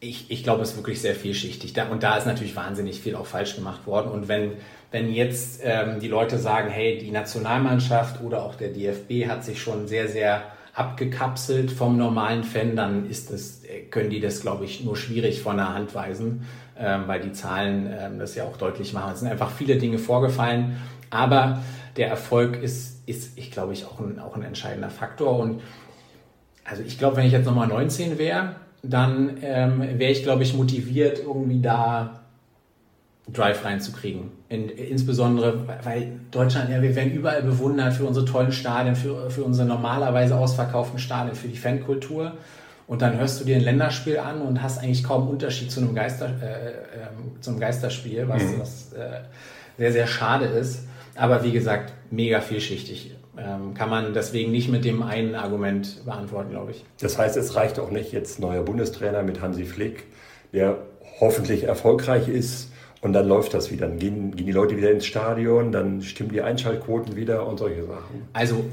ich, 0.00 0.30
ich 0.30 0.44
glaube, 0.44 0.62
es 0.62 0.70
ist 0.70 0.76
wirklich 0.76 1.00
sehr 1.00 1.14
vielschichtig. 1.14 1.72
Da, 1.72 1.88
und 1.88 2.02
da 2.02 2.16
ist 2.16 2.26
natürlich 2.26 2.54
wahnsinnig 2.54 3.00
viel 3.00 3.14
auch 3.16 3.26
falsch 3.26 3.56
gemacht 3.56 3.86
worden. 3.86 4.10
Und 4.10 4.28
wenn, 4.28 4.52
wenn 4.90 5.12
jetzt 5.12 5.60
ähm, 5.64 6.00
die 6.00 6.08
Leute 6.08 6.38
sagen, 6.38 6.68
hey, 6.68 6.98
die 6.98 7.10
Nationalmannschaft 7.10 8.22
oder 8.22 8.42
auch 8.42 8.54
der 8.54 8.68
DFB 8.68 9.28
hat 9.28 9.44
sich 9.44 9.60
schon 9.60 9.88
sehr, 9.88 10.08
sehr 10.08 10.42
abgekapselt 10.74 11.70
vom 11.70 11.96
normalen 11.96 12.44
Fan, 12.44 12.76
dann 12.76 13.08
ist 13.08 13.32
das, 13.32 13.62
können 13.90 14.10
die 14.10 14.20
das, 14.20 14.42
glaube 14.42 14.66
ich, 14.66 14.84
nur 14.84 14.96
schwierig 14.96 15.40
von 15.40 15.56
der 15.56 15.72
Hand 15.72 15.94
weisen, 15.94 16.46
ähm, 16.78 17.04
weil 17.06 17.20
die 17.20 17.32
Zahlen 17.32 17.88
ähm, 17.98 18.18
das 18.18 18.34
ja 18.34 18.44
auch 18.44 18.58
deutlich 18.58 18.92
machen. 18.92 19.14
Es 19.14 19.20
sind 19.20 19.28
einfach 19.28 19.50
viele 19.50 19.76
Dinge 19.76 19.98
vorgefallen, 19.98 20.76
aber 21.08 21.62
der 21.96 22.08
Erfolg 22.08 22.62
ist, 22.62 23.08
ist 23.08 23.38
ich 23.38 23.50
glaube 23.50 23.72
ich, 23.72 23.86
auch 23.86 24.00
ein, 24.00 24.18
auch 24.18 24.36
ein 24.36 24.42
entscheidender 24.42 24.90
Faktor. 24.90 25.38
Und 25.38 25.62
also 26.64 26.82
ich 26.82 26.98
glaube, 26.98 27.16
wenn 27.16 27.26
ich 27.26 27.32
jetzt 27.32 27.46
nochmal 27.46 27.68
19 27.68 28.18
wäre, 28.18 28.56
dann 28.90 29.38
ähm, 29.42 29.80
wäre 29.98 30.12
ich, 30.12 30.22
glaube 30.22 30.42
ich, 30.42 30.54
motiviert, 30.54 31.20
irgendwie 31.24 31.60
da 31.60 32.20
Drive 33.32 33.64
reinzukriegen. 33.64 34.30
In, 34.48 34.68
insbesondere, 34.68 35.66
weil 35.82 36.20
Deutschland, 36.30 36.70
ja, 36.70 36.80
wir 36.80 36.94
werden 36.94 37.12
überall 37.12 37.42
bewundert 37.42 37.94
für 37.94 38.04
unsere 38.04 38.24
tollen 38.24 38.52
Stadien, 38.52 38.94
für, 38.94 39.30
für 39.30 39.42
unsere 39.42 39.66
normalerweise 39.66 40.36
ausverkauften 40.36 40.98
Stadien, 40.98 41.34
für 41.34 41.48
die 41.48 41.56
Fankultur. 41.56 42.34
Und 42.86 43.02
dann 43.02 43.18
hörst 43.18 43.40
du 43.40 43.44
dir 43.44 43.56
ein 43.56 43.62
Länderspiel 43.62 44.18
an 44.18 44.42
und 44.42 44.62
hast 44.62 44.78
eigentlich 44.78 45.02
kaum 45.02 45.28
Unterschied 45.28 45.72
zu 45.72 45.80
einem, 45.80 45.94
Geister, 45.94 46.26
äh, 46.40 46.68
äh, 46.68 47.40
zu 47.40 47.50
einem 47.50 47.58
Geisterspiel, 47.58 48.28
was, 48.28 48.42
mhm. 48.44 48.60
was 48.60 48.92
äh, 48.92 49.22
sehr, 49.76 49.92
sehr 49.92 50.06
schade 50.06 50.44
ist. 50.44 50.86
Aber 51.16 51.42
wie 51.42 51.50
gesagt, 51.50 51.92
mega 52.10 52.40
vielschichtig. 52.40 53.12
Ähm, 53.38 53.74
kann 53.74 53.90
man 53.90 54.14
deswegen 54.14 54.50
nicht 54.50 54.70
mit 54.70 54.84
dem 54.84 55.02
einen 55.02 55.34
Argument 55.34 56.04
beantworten, 56.04 56.50
glaube 56.50 56.70
ich. 56.70 56.84
Das 57.00 57.18
heißt, 57.18 57.36
es 57.36 57.54
reicht 57.54 57.78
auch 57.78 57.90
nicht 57.90 58.12
jetzt 58.12 58.40
neuer 58.40 58.62
Bundestrainer 58.62 59.22
mit 59.22 59.42
Hansi 59.42 59.64
Flick, 59.64 60.04
der 60.52 60.78
hoffentlich 61.20 61.64
erfolgreich 61.64 62.28
ist 62.28 62.70
und 63.02 63.12
dann 63.12 63.28
läuft 63.28 63.54
das 63.54 63.70
wieder. 63.70 63.88
Dann 63.88 63.98
gehen, 63.98 64.34
gehen 64.34 64.46
die 64.46 64.52
Leute 64.52 64.76
wieder 64.76 64.90
ins 64.90 65.06
Stadion, 65.06 65.70
dann 65.70 66.02
stimmen 66.02 66.30
die 66.30 66.40
Einschaltquoten 66.40 67.14
wieder 67.16 67.46
und 67.46 67.58
solche 67.58 67.84
Sachen. 67.84 68.28
Also 68.32 68.64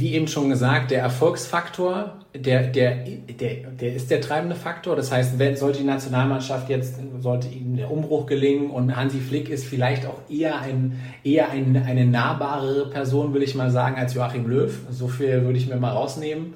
wie 0.00 0.14
eben 0.14 0.26
schon 0.26 0.48
gesagt, 0.48 0.90
der 0.90 1.00
Erfolgsfaktor, 1.00 2.14
der, 2.34 2.64
der, 2.68 3.04
der, 3.04 3.70
der 3.70 3.94
ist 3.94 4.10
der 4.10 4.20
treibende 4.20 4.56
Faktor. 4.56 4.96
Das 4.96 5.12
heißt, 5.12 5.38
wenn, 5.38 5.56
sollte 5.56 5.78
die 5.78 5.84
Nationalmannschaft 5.84 6.68
jetzt, 6.68 6.96
sollte 7.20 7.48
ihnen 7.48 7.76
der 7.76 7.90
Umbruch 7.90 8.26
gelingen 8.26 8.70
und 8.70 8.96
Hansi 8.96 9.20
Flick 9.20 9.48
ist 9.48 9.64
vielleicht 9.64 10.06
auch 10.06 10.18
eher, 10.28 10.60
ein, 10.60 11.00
eher 11.22 11.50
ein, 11.50 11.76
eine 11.76 12.06
nahbarere 12.06 12.90
Person, 12.90 13.34
will 13.34 13.42
ich 13.42 13.54
mal 13.54 13.70
sagen, 13.70 13.96
als 13.96 14.14
Joachim 14.14 14.46
Löw. 14.46 14.72
So 14.90 15.08
viel 15.08 15.44
würde 15.44 15.58
ich 15.58 15.68
mir 15.68 15.76
mal 15.76 15.92
rausnehmen. 15.92 16.54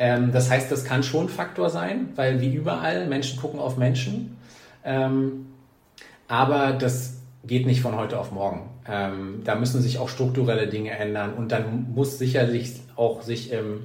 Ähm, 0.00 0.32
das 0.32 0.50
heißt, 0.50 0.72
das 0.72 0.84
kann 0.84 1.02
schon 1.02 1.26
ein 1.26 1.28
Faktor 1.28 1.70
sein, 1.70 2.08
weil 2.16 2.40
wie 2.40 2.52
überall, 2.52 3.06
Menschen 3.06 3.38
gucken 3.38 3.60
auf 3.60 3.76
Menschen. 3.76 4.36
Ähm, 4.84 5.46
aber 6.26 6.72
das 6.72 7.18
geht 7.44 7.66
nicht 7.66 7.82
von 7.82 7.96
heute 7.96 8.18
auf 8.18 8.32
morgen. 8.32 8.62
Ähm, 8.90 9.42
da 9.44 9.54
müssen 9.54 9.80
sich 9.80 9.98
auch 9.98 10.08
strukturelle 10.08 10.66
Dinge 10.66 10.90
ändern 10.90 11.34
und 11.34 11.52
dann 11.52 11.92
muss 11.94 12.18
sicherlich 12.18 12.80
auch 12.96 13.22
sich 13.22 13.52
im 13.52 13.82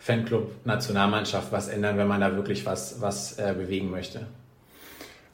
Fanclub 0.00 0.50
Nationalmannschaft 0.64 1.52
was 1.52 1.68
ändern, 1.68 1.96
wenn 1.98 2.08
man 2.08 2.20
da 2.20 2.34
wirklich 2.34 2.66
was, 2.66 3.00
was 3.00 3.38
äh, 3.38 3.54
bewegen 3.56 3.90
möchte. 3.90 4.26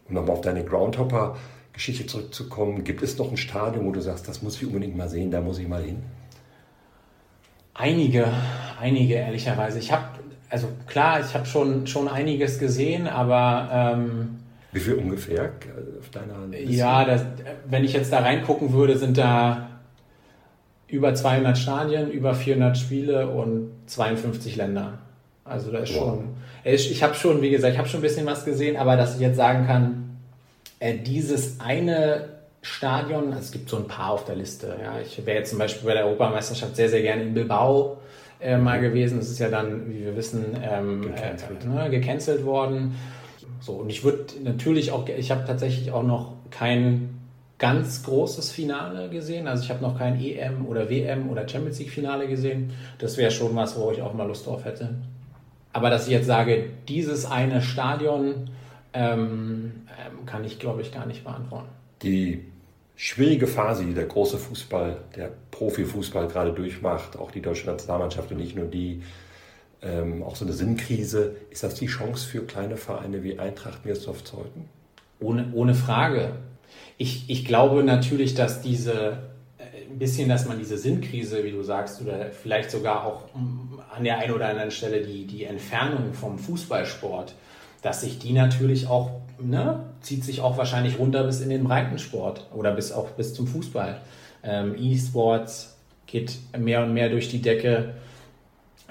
Um 0.08 0.16
nochmal 0.16 0.36
auf 0.36 0.40
deine 0.42 0.64
Groundhopper-Geschichte 0.64 2.06
zurückzukommen, 2.06 2.84
gibt 2.84 3.02
es 3.02 3.16
noch 3.16 3.30
ein 3.30 3.36
Stadion, 3.36 3.86
wo 3.86 3.92
du 3.92 4.00
sagst, 4.00 4.28
das 4.28 4.42
muss 4.42 4.56
ich 4.56 4.66
unbedingt 4.66 4.96
mal 4.96 5.08
sehen, 5.08 5.30
da 5.30 5.40
muss 5.40 5.58
ich 5.58 5.66
mal 5.66 5.82
hin? 5.82 6.02
Einige, 7.74 8.26
einige 8.80 9.14
ehrlicherweise. 9.14 9.78
Ich 9.78 9.92
habe, 9.92 10.04
also 10.50 10.68
klar, 10.86 11.20
ich 11.20 11.34
habe 11.34 11.46
schon, 11.46 11.86
schon 11.86 12.08
einiges 12.08 12.58
gesehen, 12.58 13.08
aber... 13.08 13.70
Ähm, 13.72 14.38
Wie 14.76 14.80
viel 14.80 14.94
ungefähr 14.94 15.52
auf 15.98 16.10
deiner 16.10 16.46
Liste? 16.50 16.74
Ja, 16.74 17.06
das, 17.06 17.24
wenn 17.66 17.82
ich 17.82 17.94
jetzt 17.94 18.12
da 18.12 18.18
reingucken 18.18 18.74
würde, 18.74 18.98
sind 18.98 19.16
da 19.16 19.70
über 20.86 21.14
200 21.14 21.56
Stadien, 21.56 22.10
über 22.10 22.34
400 22.34 22.76
Spiele 22.76 23.26
und 23.26 23.70
52 23.86 24.56
Länder. 24.56 24.98
Also 25.46 25.72
da 25.72 25.78
ist 25.78 25.94
wow. 25.94 26.18
schon, 26.18 26.28
ich 26.64 27.02
habe 27.02 27.14
schon, 27.14 27.40
wie 27.40 27.48
gesagt, 27.48 27.72
ich 27.72 27.78
habe 27.78 27.88
schon 27.88 28.00
ein 28.00 28.02
bisschen 28.02 28.26
was 28.26 28.44
gesehen, 28.44 28.76
aber 28.76 28.98
dass 28.98 29.14
ich 29.14 29.22
jetzt 29.22 29.36
sagen 29.36 29.66
kann, 29.66 30.18
äh, 30.78 30.98
dieses 30.98 31.58
eine 31.58 32.28
Stadion, 32.60 33.28
also 33.28 33.38
es 33.38 33.52
gibt 33.52 33.70
so 33.70 33.78
ein 33.78 33.86
paar 33.86 34.10
auf 34.10 34.26
der 34.26 34.36
Liste. 34.36 34.76
Ja. 34.82 35.00
Ich 35.00 35.24
wäre 35.24 35.38
jetzt 35.38 35.48
zum 35.48 35.58
Beispiel 35.58 35.86
bei 35.86 35.94
der 35.94 36.04
Europameisterschaft 36.04 36.76
sehr, 36.76 36.90
sehr 36.90 37.00
gerne 37.00 37.22
in 37.22 37.32
Bilbao 37.32 37.96
äh, 38.40 38.58
mal 38.58 38.78
gewesen. 38.78 39.20
Das 39.20 39.30
ist 39.30 39.38
ja 39.38 39.48
dann, 39.48 39.88
wie 39.88 40.04
wir 40.04 40.14
wissen, 40.16 40.44
ähm, 40.62 41.00
gecancelt. 41.00 41.64
Äh, 41.64 41.66
ne, 41.66 41.88
gecancelt 41.88 42.44
worden. 42.44 42.94
So, 43.60 43.72
und 43.74 43.90
ich 43.90 44.04
würde 44.04 44.26
natürlich 44.42 44.92
auch, 44.92 45.08
ich 45.08 45.30
habe 45.30 45.44
tatsächlich 45.46 45.92
auch 45.92 46.02
noch 46.02 46.32
kein 46.50 47.16
ganz 47.58 48.02
großes 48.02 48.50
Finale 48.50 49.08
gesehen. 49.08 49.48
Also 49.48 49.64
ich 49.64 49.70
habe 49.70 49.82
noch 49.82 49.98
kein 49.98 50.20
EM 50.20 50.66
oder 50.66 50.90
WM 50.90 51.30
oder 51.30 51.48
Champions 51.48 51.78
League 51.78 51.90
Finale 51.90 52.28
gesehen. 52.28 52.72
Das 52.98 53.16
wäre 53.16 53.30
schon 53.30 53.54
was, 53.56 53.78
wo 53.78 53.90
ich 53.90 54.02
auch 54.02 54.12
mal 54.12 54.26
Lust 54.26 54.46
drauf 54.46 54.64
hätte. 54.64 54.94
Aber 55.72 55.90
dass 55.90 56.06
ich 56.06 56.12
jetzt 56.12 56.26
sage, 56.26 56.70
dieses 56.88 57.26
eine 57.26 57.62
Stadion 57.62 58.50
ähm, 58.92 59.72
ähm, 59.88 60.26
kann 60.26 60.44
ich, 60.44 60.58
glaube 60.58 60.82
ich, 60.82 60.92
gar 60.92 61.06
nicht 61.06 61.24
beantworten. 61.24 61.68
Die 62.02 62.44
schwierige 62.96 63.46
Phase, 63.46 63.84
die 63.84 63.94
der 63.94 64.06
große 64.06 64.38
Fußball, 64.38 64.96
der 65.16 65.30
Profifußball 65.50 66.28
gerade 66.28 66.52
durchmacht, 66.52 67.18
auch 67.18 67.30
die 67.30 67.42
deutsche 67.42 67.66
Nationalmannschaft 67.66 68.30
und 68.32 68.38
nicht 68.38 68.56
nur 68.56 68.66
die, 68.66 69.02
ähm, 69.86 70.22
auch 70.22 70.36
so 70.36 70.44
eine 70.44 70.54
Sinnkrise, 70.54 71.36
ist 71.50 71.62
das 71.62 71.74
die 71.74 71.86
Chance 71.86 72.26
für 72.26 72.42
kleine 72.42 72.76
Vereine 72.76 73.22
wie 73.22 73.38
Eintracht 73.38 73.84
Meersdorf-Zeuthen? 73.84 74.64
Ohne, 75.20 75.50
ohne 75.54 75.74
Frage. 75.74 76.32
Ich, 76.98 77.28
ich 77.28 77.44
glaube 77.44 77.84
natürlich, 77.84 78.34
dass 78.34 78.60
diese 78.60 79.18
äh, 79.58 79.90
ein 79.90 79.98
bisschen, 79.98 80.28
dass 80.28 80.46
man 80.46 80.58
diese 80.58 80.78
Sinnkrise, 80.78 81.44
wie 81.44 81.52
du 81.52 81.62
sagst, 81.62 82.00
oder 82.02 82.30
vielleicht 82.30 82.70
sogar 82.70 83.06
auch 83.06 83.34
mm, 83.34 83.80
an 83.94 84.04
der 84.04 84.18
einen 84.18 84.32
oder 84.32 84.48
anderen 84.48 84.70
Stelle 84.70 85.02
die, 85.02 85.26
die 85.26 85.44
Entfernung 85.44 86.12
vom 86.12 86.38
Fußballsport, 86.38 87.34
dass 87.82 88.00
sich 88.00 88.18
die 88.18 88.32
natürlich 88.32 88.88
auch, 88.88 89.10
ne, 89.38 89.84
zieht 90.00 90.24
sich 90.24 90.40
auch 90.40 90.58
wahrscheinlich 90.58 90.98
runter 90.98 91.24
bis 91.24 91.40
in 91.40 91.50
den 91.50 91.64
Breitensport 91.64 92.46
oder 92.54 92.72
bis 92.72 92.92
auch 92.92 93.10
bis 93.10 93.34
zum 93.34 93.46
Fußball. 93.46 94.00
Ähm, 94.42 94.74
E-Sports 94.78 95.76
geht 96.06 96.36
mehr 96.56 96.82
und 96.82 96.94
mehr 96.94 97.08
durch 97.08 97.28
die 97.28 97.42
Decke. 97.42 97.94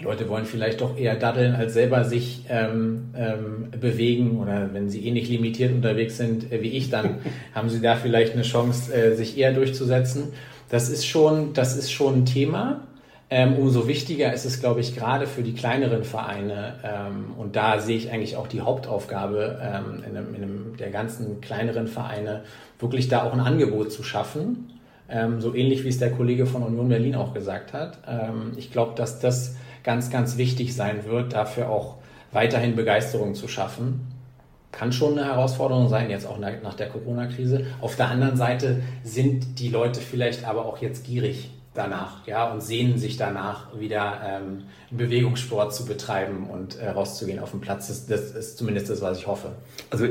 Leute 0.02 0.28
wollen 0.28 0.46
vielleicht 0.46 0.82
doch 0.82 0.98
eher 0.98 1.16
daddeln, 1.16 1.56
als 1.56 1.74
selber 1.74 2.04
sich 2.04 2.46
ähm, 2.50 3.14
ähm, 3.16 3.72
bewegen 3.80 4.40
oder 4.40 4.74
wenn 4.74 4.90
sie 4.90 5.08
ähnlich 5.08 5.30
eh 5.30 5.34
limitiert 5.34 5.74
unterwegs 5.74 6.18
sind 6.18 6.52
äh, 6.52 6.62
wie 6.62 6.70
ich, 6.70 6.90
dann 6.90 7.20
haben 7.56 7.70
sie 7.70 7.82
da 7.82 7.96
vielleicht 7.96 8.34
eine 8.34 8.42
Chance, 8.42 8.94
äh, 8.94 9.16
sich 9.16 9.38
eher 9.38 9.54
durchzusetzen. 9.54 10.34
Das 10.70 10.90
ist 10.90 11.06
schon, 11.06 11.54
das 11.54 11.78
ist 11.78 11.92
schon 11.92 12.20
ein 12.20 12.26
Thema. 12.26 12.82
Ähm, 13.30 13.56
umso 13.56 13.88
wichtiger 13.88 14.34
ist 14.34 14.46
es, 14.46 14.60
glaube 14.60 14.82
ich, 14.82 14.96
gerade 14.96 15.26
für 15.26 15.42
die 15.42 15.54
kleineren 15.54 16.04
Vereine. 16.04 16.76
Ähm, 16.84 17.34
und 17.38 17.56
da 17.56 17.80
sehe 17.80 17.98
ich 17.98 18.12
eigentlich 18.12 18.36
auch 18.36 18.48
die 18.48 18.62
Hauptaufgabe 18.62 19.60
ähm, 19.62 20.04
in, 20.08 20.18
einem, 20.18 20.36
in 20.36 20.44
einem 20.44 20.78
der 20.78 20.92
ganzen 20.92 21.42
kleineren 21.42 21.88
Vereine, 21.88 22.44
wirklich 22.80 23.08
da 23.08 23.24
auch 23.24 23.34
ein 23.34 23.40
Angebot 23.40 23.92
zu 23.92 24.04
schaffen. 24.04 24.70
Ähm, 25.08 25.40
so 25.40 25.56
ähnlich 25.56 25.84
wie 25.84 25.90
es 25.90 26.00
der 26.00 26.12
Kollege 26.12 26.46
von 26.46 26.64
Union 26.64 26.90
Berlin 26.90 27.16
auch 27.16 27.34
gesagt 27.34 27.74
hat. 27.74 28.00
Ähm, 28.08 28.52
ich 28.58 28.72
glaube, 28.72 28.94
dass 28.96 29.20
das 29.20 29.56
ganz, 29.86 30.10
ganz 30.10 30.36
wichtig 30.36 30.76
sein 30.76 31.06
wird, 31.06 31.34
dafür 31.34 31.70
auch 31.70 31.96
weiterhin 32.32 32.76
Begeisterung 32.76 33.36
zu 33.36 33.48
schaffen. 33.48 34.08
Kann 34.72 34.92
schon 34.92 35.18
eine 35.18 35.28
Herausforderung 35.28 35.88
sein, 35.88 36.10
jetzt 36.10 36.28
auch 36.28 36.38
nach 36.38 36.74
der 36.74 36.90
Corona-Krise. 36.90 37.66
Auf 37.80 37.96
der 37.96 38.10
anderen 38.10 38.36
Seite 38.36 38.82
sind 39.04 39.60
die 39.60 39.70
Leute 39.70 40.02
vielleicht 40.02 40.44
aber 40.44 40.66
auch 40.66 40.80
jetzt 40.80 41.06
gierig 41.06 41.52
danach, 41.74 42.26
ja, 42.26 42.52
und 42.52 42.62
sehnen 42.62 42.98
sich 42.98 43.16
danach, 43.16 43.78
wieder 43.78 44.22
ähm, 44.26 44.64
Bewegungssport 44.92 45.74
zu 45.74 45.86
betreiben 45.86 46.50
und 46.50 46.78
äh, 46.78 46.90
rauszugehen 46.90 47.40
auf 47.40 47.52
den 47.52 47.62
Platz. 47.62 47.88
Das, 47.88 48.08
das, 48.08 48.32
ist 48.32 48.58
zumindest 48.58 48.90
das, 48.90 49.02
was 49.02 49.18
ich 49.20 49.28
hoffe. 49.28 49.52
Also 49.92 50.08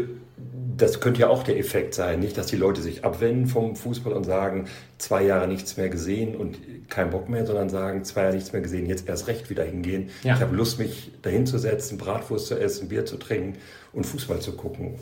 das 0.76 1.00
könnte 1.00 1.20
ja 1.20 1.28
auch 1.28 1.42
der 1.42 1.58
Effekt 1.58 1.94
sein, 1.94 2.20
nicht, 2.20 2.36
dass 2.38 2.46
die 2.46 2.56
Leute 2.56 2.82
sich 2.82 3.04
abwenden 3.04 3.46
vom 3.46 3.76
Fußball 3.76 4.12
und 4.12 4.24
sagen, 4.24 4.66
zwei 4.98 5.24
Jahre 5.24 5.46
nichts 5.46 5.76
mehr 5.76 5.88
gesehen 5.88 6.36
und 6.36 6.58
kein 6.88 7.10
Bock 7.10 7.28
mehr, 7.28 7.46
sondern 7.46 7.68
sagen, 7.68 8.04
zwei 8.04 8.22
Jahre 8.22 8.34
nichts 8.34 8.52
mehr 8.52 8.62
gesehen, 8.62 8.86
jetzt 8.86 9.08
erst 9.08 9.28
recht 9.28 9.50
wieder 9.50 9.64
hingehen. 9.64 10.10
Ja. 10.22 10.34
Ich 10.34 10.40
habe 10.40 10.54
Lust, 10.56 10.78
mich 10.78 11.12
dahin 11.22 11.46
zu 11.46 11.58
setzen, 11.58 11.98
Bratwurst 11.98 12.46
zu 12.46 12.58
essen, 12.58 12.88
Bier 12.88 13.04
zu 13.04 13.16
trinken 13.16 13.58
und 13.92 14.04
Fußball 14.04 14.40
zu 14.40 14.52
gucken. 14.52 14.94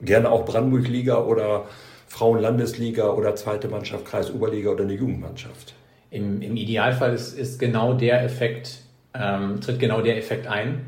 Gerne 0.00 0.30
auch 0.30 0.44
Brandenburg-Liga 0.44 1.22
oder 1.24 1.66
Frauenlandesliga 2.08 3.10
oder 3.10 3.36
zweite 3.36 3.68
Mannschaft, 3.68 4.04
Kreis-Oberliga 4.06 4.70
oder 4.70 4.84
eine 4.84 4.94
Jugendmannschaft. 4.94 5.74
Im, 6.10 6.42
im 6.42 6.56
Idealfall 6.56 7.14
ist, 7.14 7.38
ist 7.38 7.58
genau 7.58 7.94
der 7.94 8.24
Effekt, 8.24 8.80
ähm, 9.14 9.60
tritt 9.60 9.78
genau 9.78 10.00
der 10.00 10.16
Effekt 10.16 10.46
ein, 10.48 10.86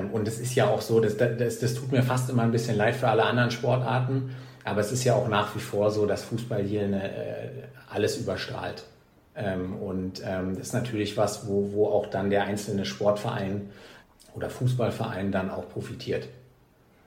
und 0.00 0.26
es 0.28 0.38
ist 0.38 0.54
ja 0.54 0.68
auch 0.68 0.80
so, 0.80 1.00
dass, 1.00 1.16
das, 1.16 1.58
das 1.58 1.74
tut 1.74 1.92
mir 1.92 2.02
fast 2.02 2.30
immer 2.30 2.42
ein 2.42 2.52
bisschen 2.52 2.76
leid 2.76 2.96
für 2.96 3.08
alle 3.08 3.24
anderen 3.24 3.50
Sportarten. 3.50 4.34
Aber 4.64 4.80
es 4.80 4.92
ist 4.92 5.04
ja 5.04 5.14
auch 5.14 5.28
nach 5.28 5.54
wie 5.56 5.60
vor 5.60 5.90
so, 5.90 6.06
dass 6.06 6.22
Fußball 6.24 6.62
hier 6.62 6.84
eine, 6.84 7.04
äh, 7.04 7.48
alles 7.90 8.16
überstrahlt. 8.16 8.84
Ähm, 9.34 9.74
und 9.76 10.22
ähm, 10.24 10.56
das 10.56 10.68
ist 10.68 10.72
natürlich 10.74 11.16
was, 11.16 11.46
wo, 11.48 11.72
wo 11.72 11.86
auch 11.86 12.06
dann 12.06 12.30
der 12.30 12.44
einzelne 12.44 12.84
Sportverein 12.84 13.70
oder 14.34 14.50
Fußballverein 14.50 15.32
dann 15.32 15.50
auch 15.50 15.68
profitiert. 15.68 16.28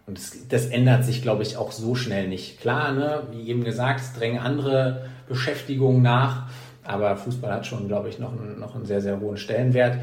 Und 0.08 0.18
das, 0.18 0.36
das 0.50 0.66
ändert 0.68 1.06
sich, 1.06 1.22
glaube 1.22 1.44
ich, 1.44 1.58
auch 1.58 1.72
so 1.72 1.96
schnell 1.96 2.28
nicht. 2.28 2.60
Klar, 2.60 2.92
ne, 2.92 3.24
wie 3.32 3.48
eben 3.50 3.64
gesagt, 3.64 4.02
es 4.02 4.14
drängen 4.14 4.40
andere 4.40 5.08
Beschäftigungen 5.28 6.02
nach, 6.02 6.48
aber 6.84 7.18
Fußball 7.18 7.52
hat 7.52 7.66
schon, 7.66 7.88
glaube 7.88 8.10
ich, 8.10 8.20
noch 8.20 8.34
noch 8.58 8.76
einen 8.76 8.86
sehr, 8.86 9.02
sehr 9.02 9.20
hohen 9.20 9.38
Stellenwert. 9.38 9.98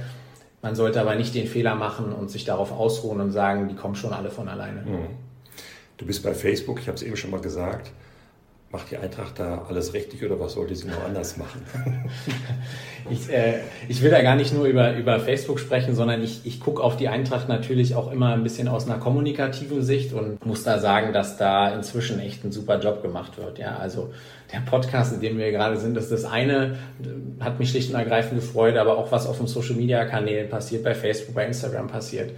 Man 0.63 0.77
sollte 0.77 1.01
aber 1.01 1.17
nicht 1.17 1.35
den 1.35 1.49
Fehler 1.49 1.75
machen 1.75 2.13
und 2.13 2.31
sich 2.31 2.45
darauf 2.45 2.71
ausruhen 2.71 3.21
und 3.21 3.33
sagen, 3.33 3.69
die 3.69 3.75
kommen 3.75 3.97
schon 3.97 4.13
alle 4.13 4.31
von 4.31 4.49
alleine. 4.49 4.83
Mhm. 4.83 5.07
Du 5.97 6.07
bist 6.07 6.23
bei 6.23 6.35
Facebook, 6.35 6.81
ich 6.81 6.87
habe 6.87 6.97
es 6.97 7.03
eben 7.03 7.17
schon 7.17 7.31
mal 7.31 7.41
gesagt. 7.41 7.91
Macht 8.73 8.91
die 8.91 8.97
Eintracht 8.97 9.39
da 9.39 9.67
alles 9.69 9.93
richtig 9.93 10.25
oder 10.25 10.41
was 10.41 10.55
sollte 10.55 10.75
sie 10.75 10.89
noch 10.89 11.05
anders 11.05 11.37
machen? 11.37 11.63
ich, 13.11 13.29
äh, 13.29 13.59
ich 13.87 14.01
will 14.01 14.11
da 14.11 14.23
gar 14.23 14.35
nicht 14.35 14.55
nur 14.55 14.65
über, 14.65 14.97
über 14.97 15.21
Facebook 15.21 15.61
sprechen, 15.61 15.95
sondern 15.95 16.25
ich, 16.25 16.47
ich 16.47 16.59
gucke 16.59 16.83
auf 16.83 16.97
die 16.97 17.09
Eintracht 17.09 17.51
natürlich 17.51 17.95
auch 17.95 18.11
immer 18.11 18.33
ein 18.33 18.43
bisschen 18.43 18.69
aus 18.69 18.89
einer 18.89 18.99
kommunikativen 18.99 19.83
Sicht 19.83 20.15
und 20.15 20.47
muss 20.47 20.63
da 20.65 20.79
sagen, 20.79 21.13
dass 21.13 21.37
da 21.37 21.75
inzwischen 21.75 22.19
echt 22.19 22.45
ein 22.45 22.51
super 22.51 22.81
Job 22.81 23.03
gemacht 23.03 23.37
wird. 23.37 23.59
Ja, 23.59 23.77
also 23.77 24.11
der 24.51 24.61
Podcast, 24.61 25.13
in 25.13 25.21
dem 25.21 25.37
wir 25.37 25.53
gerade 25.53 25.77
sind, 25.77 25.99
ist 25.99 26.11
das 26.11 26.25
eine, 26.25 26.79
hat 27.41 27.59
mich 27.59 27.69
schlicht 27.69 27.91
und 27.91 27.99
ergreifend 27.99 28.41
gefreut, 28.41 28.79
aber 28.79 28.97
auch 28.97 29.13
was 29.13 29.27
auf 29.27 29.37
den 29.37 29.49
Social 29.49 29.75
Media 29.75 30.07
Kanälen 30.07 30.49
passiert, 30.49 30.83
bei 30.83 30.95
Facebook, 30.95 31.35
bei 31.35 31.45
Instagram 31.45 31.89
passiert, 31.89 32.31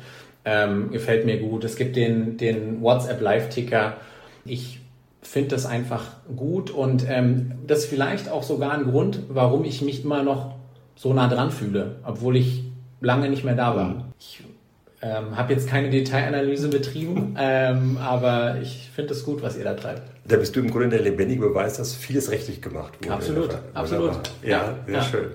ähm, 0.44 0.90
gefällt 0.90 1.26
mir 1.26 1.38
gut. 1.38 1.62
Es 1.62 1.76
gibt 1.76 1.94
den, 1.94 2.36
den 2.38 2.82
WhatsApp 2.82 3.20
Live-Ticker. 3.20 3.98
Ich 4.44 4.80
finde 5.26 5.50
das 5.50 5.66
einfach 5.66 6.04
gut 6.36 6.70
und 6.70 7.04
ähm, 7.08 7.52
das 7.66 7.80
ist 7.80 7.86
vielleicht 7.86 8.30
auch 8.30 8.42
sogar 8.42 8.72
ein 8.72 8.84
Grund, 8.84 9.20
warum 9.28 9.64
ich 9.64 9.82
mich 9.82 10.04
immer 10.04 10.22
noch 10.22 10.54
so 10.96 11.12
nah 11.12 11.28
dran 11.28 11.50
fühle, 11.50 11.96
obwohl 12.04 12.36
ich 12.36 12.64
lange 13.00 13.28
nicht 13.28 13.44
mehr 13.44 13.56
da 13.56 13.76
war. 13.76 13.88
Mhm. 13.88 14.04
Ich 14.18 14.42
ähm, 15.04 15.36
habe 15.36 15.52
jetzt 15.52 15.68
keine 15.68 15.90
Detailanalyse 15.90 16.68
betrieben, 16.68 17.36
ähm, 17.38 17.98
aber 17.98 18.56
ich 18.62 18.90
finde 18.94 19.12
es 19.12 19.24
gut, 19.24 19.42
was 19.42 19.56
ihr 19.58 19.64
da 19.64 19.74
treibt. 19.74 20.02
Da 20.26 20.36
bist 20.36 20.56
du 20.56 20.60
im 20.60 20.70
Grunde 20.70 20.88
der 20.88 21.02
lebendige 21.02 21.42
Beweis, 21.42 21.76
dass 21.76 21.94
vieles 21.94 22.30
richtig 22.30 22.62
gemacht 22.62 22.94
wurde. 23.02 23.12
Absolut, 23.12 23.58
absolut. 23.74 24.12
Ja, 24.42 24.48
ja, 24.48 24.74
sehr 24.86 24.94
ja, 24.94 25.02
schön. 25.02 25.26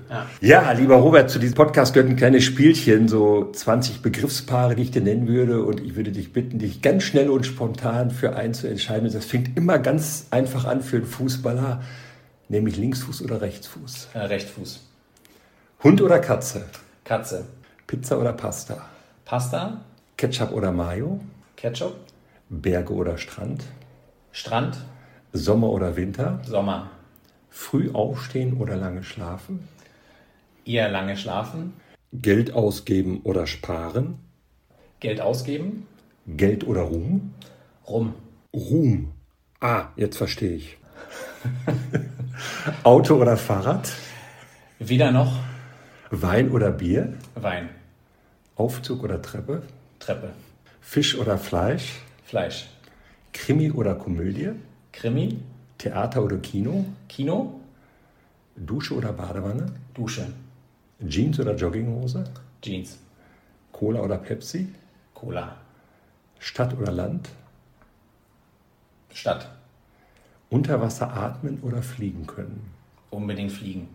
Ja. 0.41 0.63
ja. 0.63 0.71
lieber 0.71 0.95
Robert, 0.95 1.29
zu 1.29 1.37
diesem 1.37 1.53
Podcast 1.53 1.93
gehört 1.93 2.09
ein 2.09 2.15
kleines 2.15 2.43
Spielchen, 2.43 3.07
so 3.07 3.51
20 3.51 4.01
Begriffspaare, 4.01 4.75
die 4.75 4.81
ich 4.81 4.91
dir 4.91 5.03
nennen 5.03 5.27
würde. 5.27 5.61
Und 5.61 5.79
ich 5.79 5.95
würde 5.95 6.11
dich 6.11 6.33
bitten, 6.33 6.57
dich 6.57 6.81
ganz 6.81 7.03
schnell 7.03 7.29
und 7.29 7.45
spontan 7.45 8.09
für 8.09 8.35
einen 8.35 8.55
zu 8.55 8.67
entscheiden. 8.67 9.11
Das 9.13 9.25
fängt 9.25 9.55
immer 9.55 9.77
ganz 9.77 10.25
einfach 10.31 10.65
an 10.65 10.81
für 10.81 10.97
einen 10.97 11.05
Fußballer, 11.05 11.83
nämlich 12.47 12.77
Linksfuß 12.77 13.21
oder 13.21 13.41
Rechtsfuß. 13.41 14.07
Äh, 14.15 14.19
Rechtsfuß. 14.19 14.79
Hund 15.83 16.01
oder 16.01 16.17
Katze? 16.17 16.65
Katze. 17.03 17.45
Pizza 17.85 18.19
oder 18.19 18.33
Pasta? 18.33 18.81
Pasta. 19.29 19.81
Ketchup 20.17 20.51
oder 20.53 20.71
Mayo? 20.71 21.19
Ketchup. 21.55 21.93
Berge 22.49 22.91
oder 22.91 23.19
Strand? 23.19 23.63
Strand. 24.31 24.75
Sommer 25.33 25.69
oder 25.69 25.95
Winter? 25.95 26.41
Sommer. 26.47 26.89
Früh 27.51 27.91
aufstehen 27.93 28.55
oder 28.57 28.75
lange 28.75 29.03
schlafen? 29.03 29.67
Eher 30.65 30.89
lange 30.89 31.15
schlafen. 31.15 31.73
Geld 32.11 32.55
ausgeben 32.55 33.21
oder 33.23 33.45
sparen? 33.45 34.17
Geld 34.99 35.21
ausgeben. 35.21 35.85
Geld 36.25 36.65
oder 36.65 36.81
Ruhm? 36.81 37.35
Rum. 37.87 38.15
Ruhm. 38.51 39.11
Ah, 39.59 39.89
jetzt 39.95 40.17
verstehe 40.17 40.55
ich. 40.55 40.77
Auto 42.83 43.17
oder 43.17 43.37
Fahrrad? 43.37 43.91
Weder 44.79 45.11
noch. 45.11 45.37
Wein 46.09 46.49
oder 46.49 46.71
Bier? 46.71 47.13
Wein. 47.35 47.69
Aufzug 48.59 49.03
oder 49.03 49.21
Treppe? 49.21 49.63
Treppe. 49.99 50.33
Fisch 50.81 51.17
oder 51.17 51.37
Fleisch? 51.37 52.01
Fleisch. 52.25 52.67
Krimi 53.31 53.71
oder 53.71 53.95
Komödie? 53.95 54.51
Krimi. 54.91 55.39
Theater 55.77 56.21
oder 56.25 56.37
Kino? 56.39 56.83
Kino. 57.07 57.61
Dusche 58.57 58.95
oder 58.95 59.13
Badewanne? 59.13 59.71
Dusche. 59.93 60.27
Jeans 61.07 61.39
oder 61.39 61.55
Jogginghose? 61.55 62.25
Jeans. 62.61 62.97
Cola 63.71 64.01
oder 64.01 64.17
Pepsi? 64.17 64.67
Cola. 65.13 65.55
Stadt 66.37 66.77
oder 66.77 66.91
Land? 66.91 67.29
Stadt. 69.13 69.49
Unter 70.49 70.81
Wasser 70.81 71.13
atmen 71.15 71.61
oder 71.61 71.81
fliegen 71.81 72.27
können? 72.27 72.69
Unbedingt 73.09 73.53
fliegen. 73.53 73.87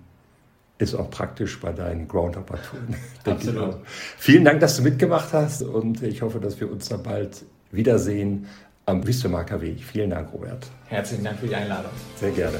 Ist 0.79 0.95
auch 0.95 1.09
praktisch 1.09 1.61
bei 1.61 1.73
deinen 1.73 2.09
Groundhopper-Touren. 2.09 2.97
Absolut. 3.25 3.77
Vielen 4.19 4.45
Dank, 4.45 4.61
dass 4.61 4.77
du 4.77 4.83
mitgemacht 4.83 5.33
hast 5.33 5.63
und 5.63 6.03
ich 6.03 6.23
hoffe, 6.23 6.41
dass 6.41 6.59
wir 6.61 6.71
uns 6.71 6.89
dann 6.89 7.03
bald 7.03 7.45
wiedersehen 7.71 8.47
am 8.87 9.07
Wüstemarker 9.07 9.61
Weg. 9.61 9.83
Vielen 9.85 10.11
Dank, 10.11 10.33
Robert. 10.33 10.67
Herzlichen 10.87 11.25
Dank 11.25 11.39
für 11.39 11.47
die 11.47 11.55
Einladung. 11.55 11.93
Sehr 12.17 12.31
gerne. 12.33 12.59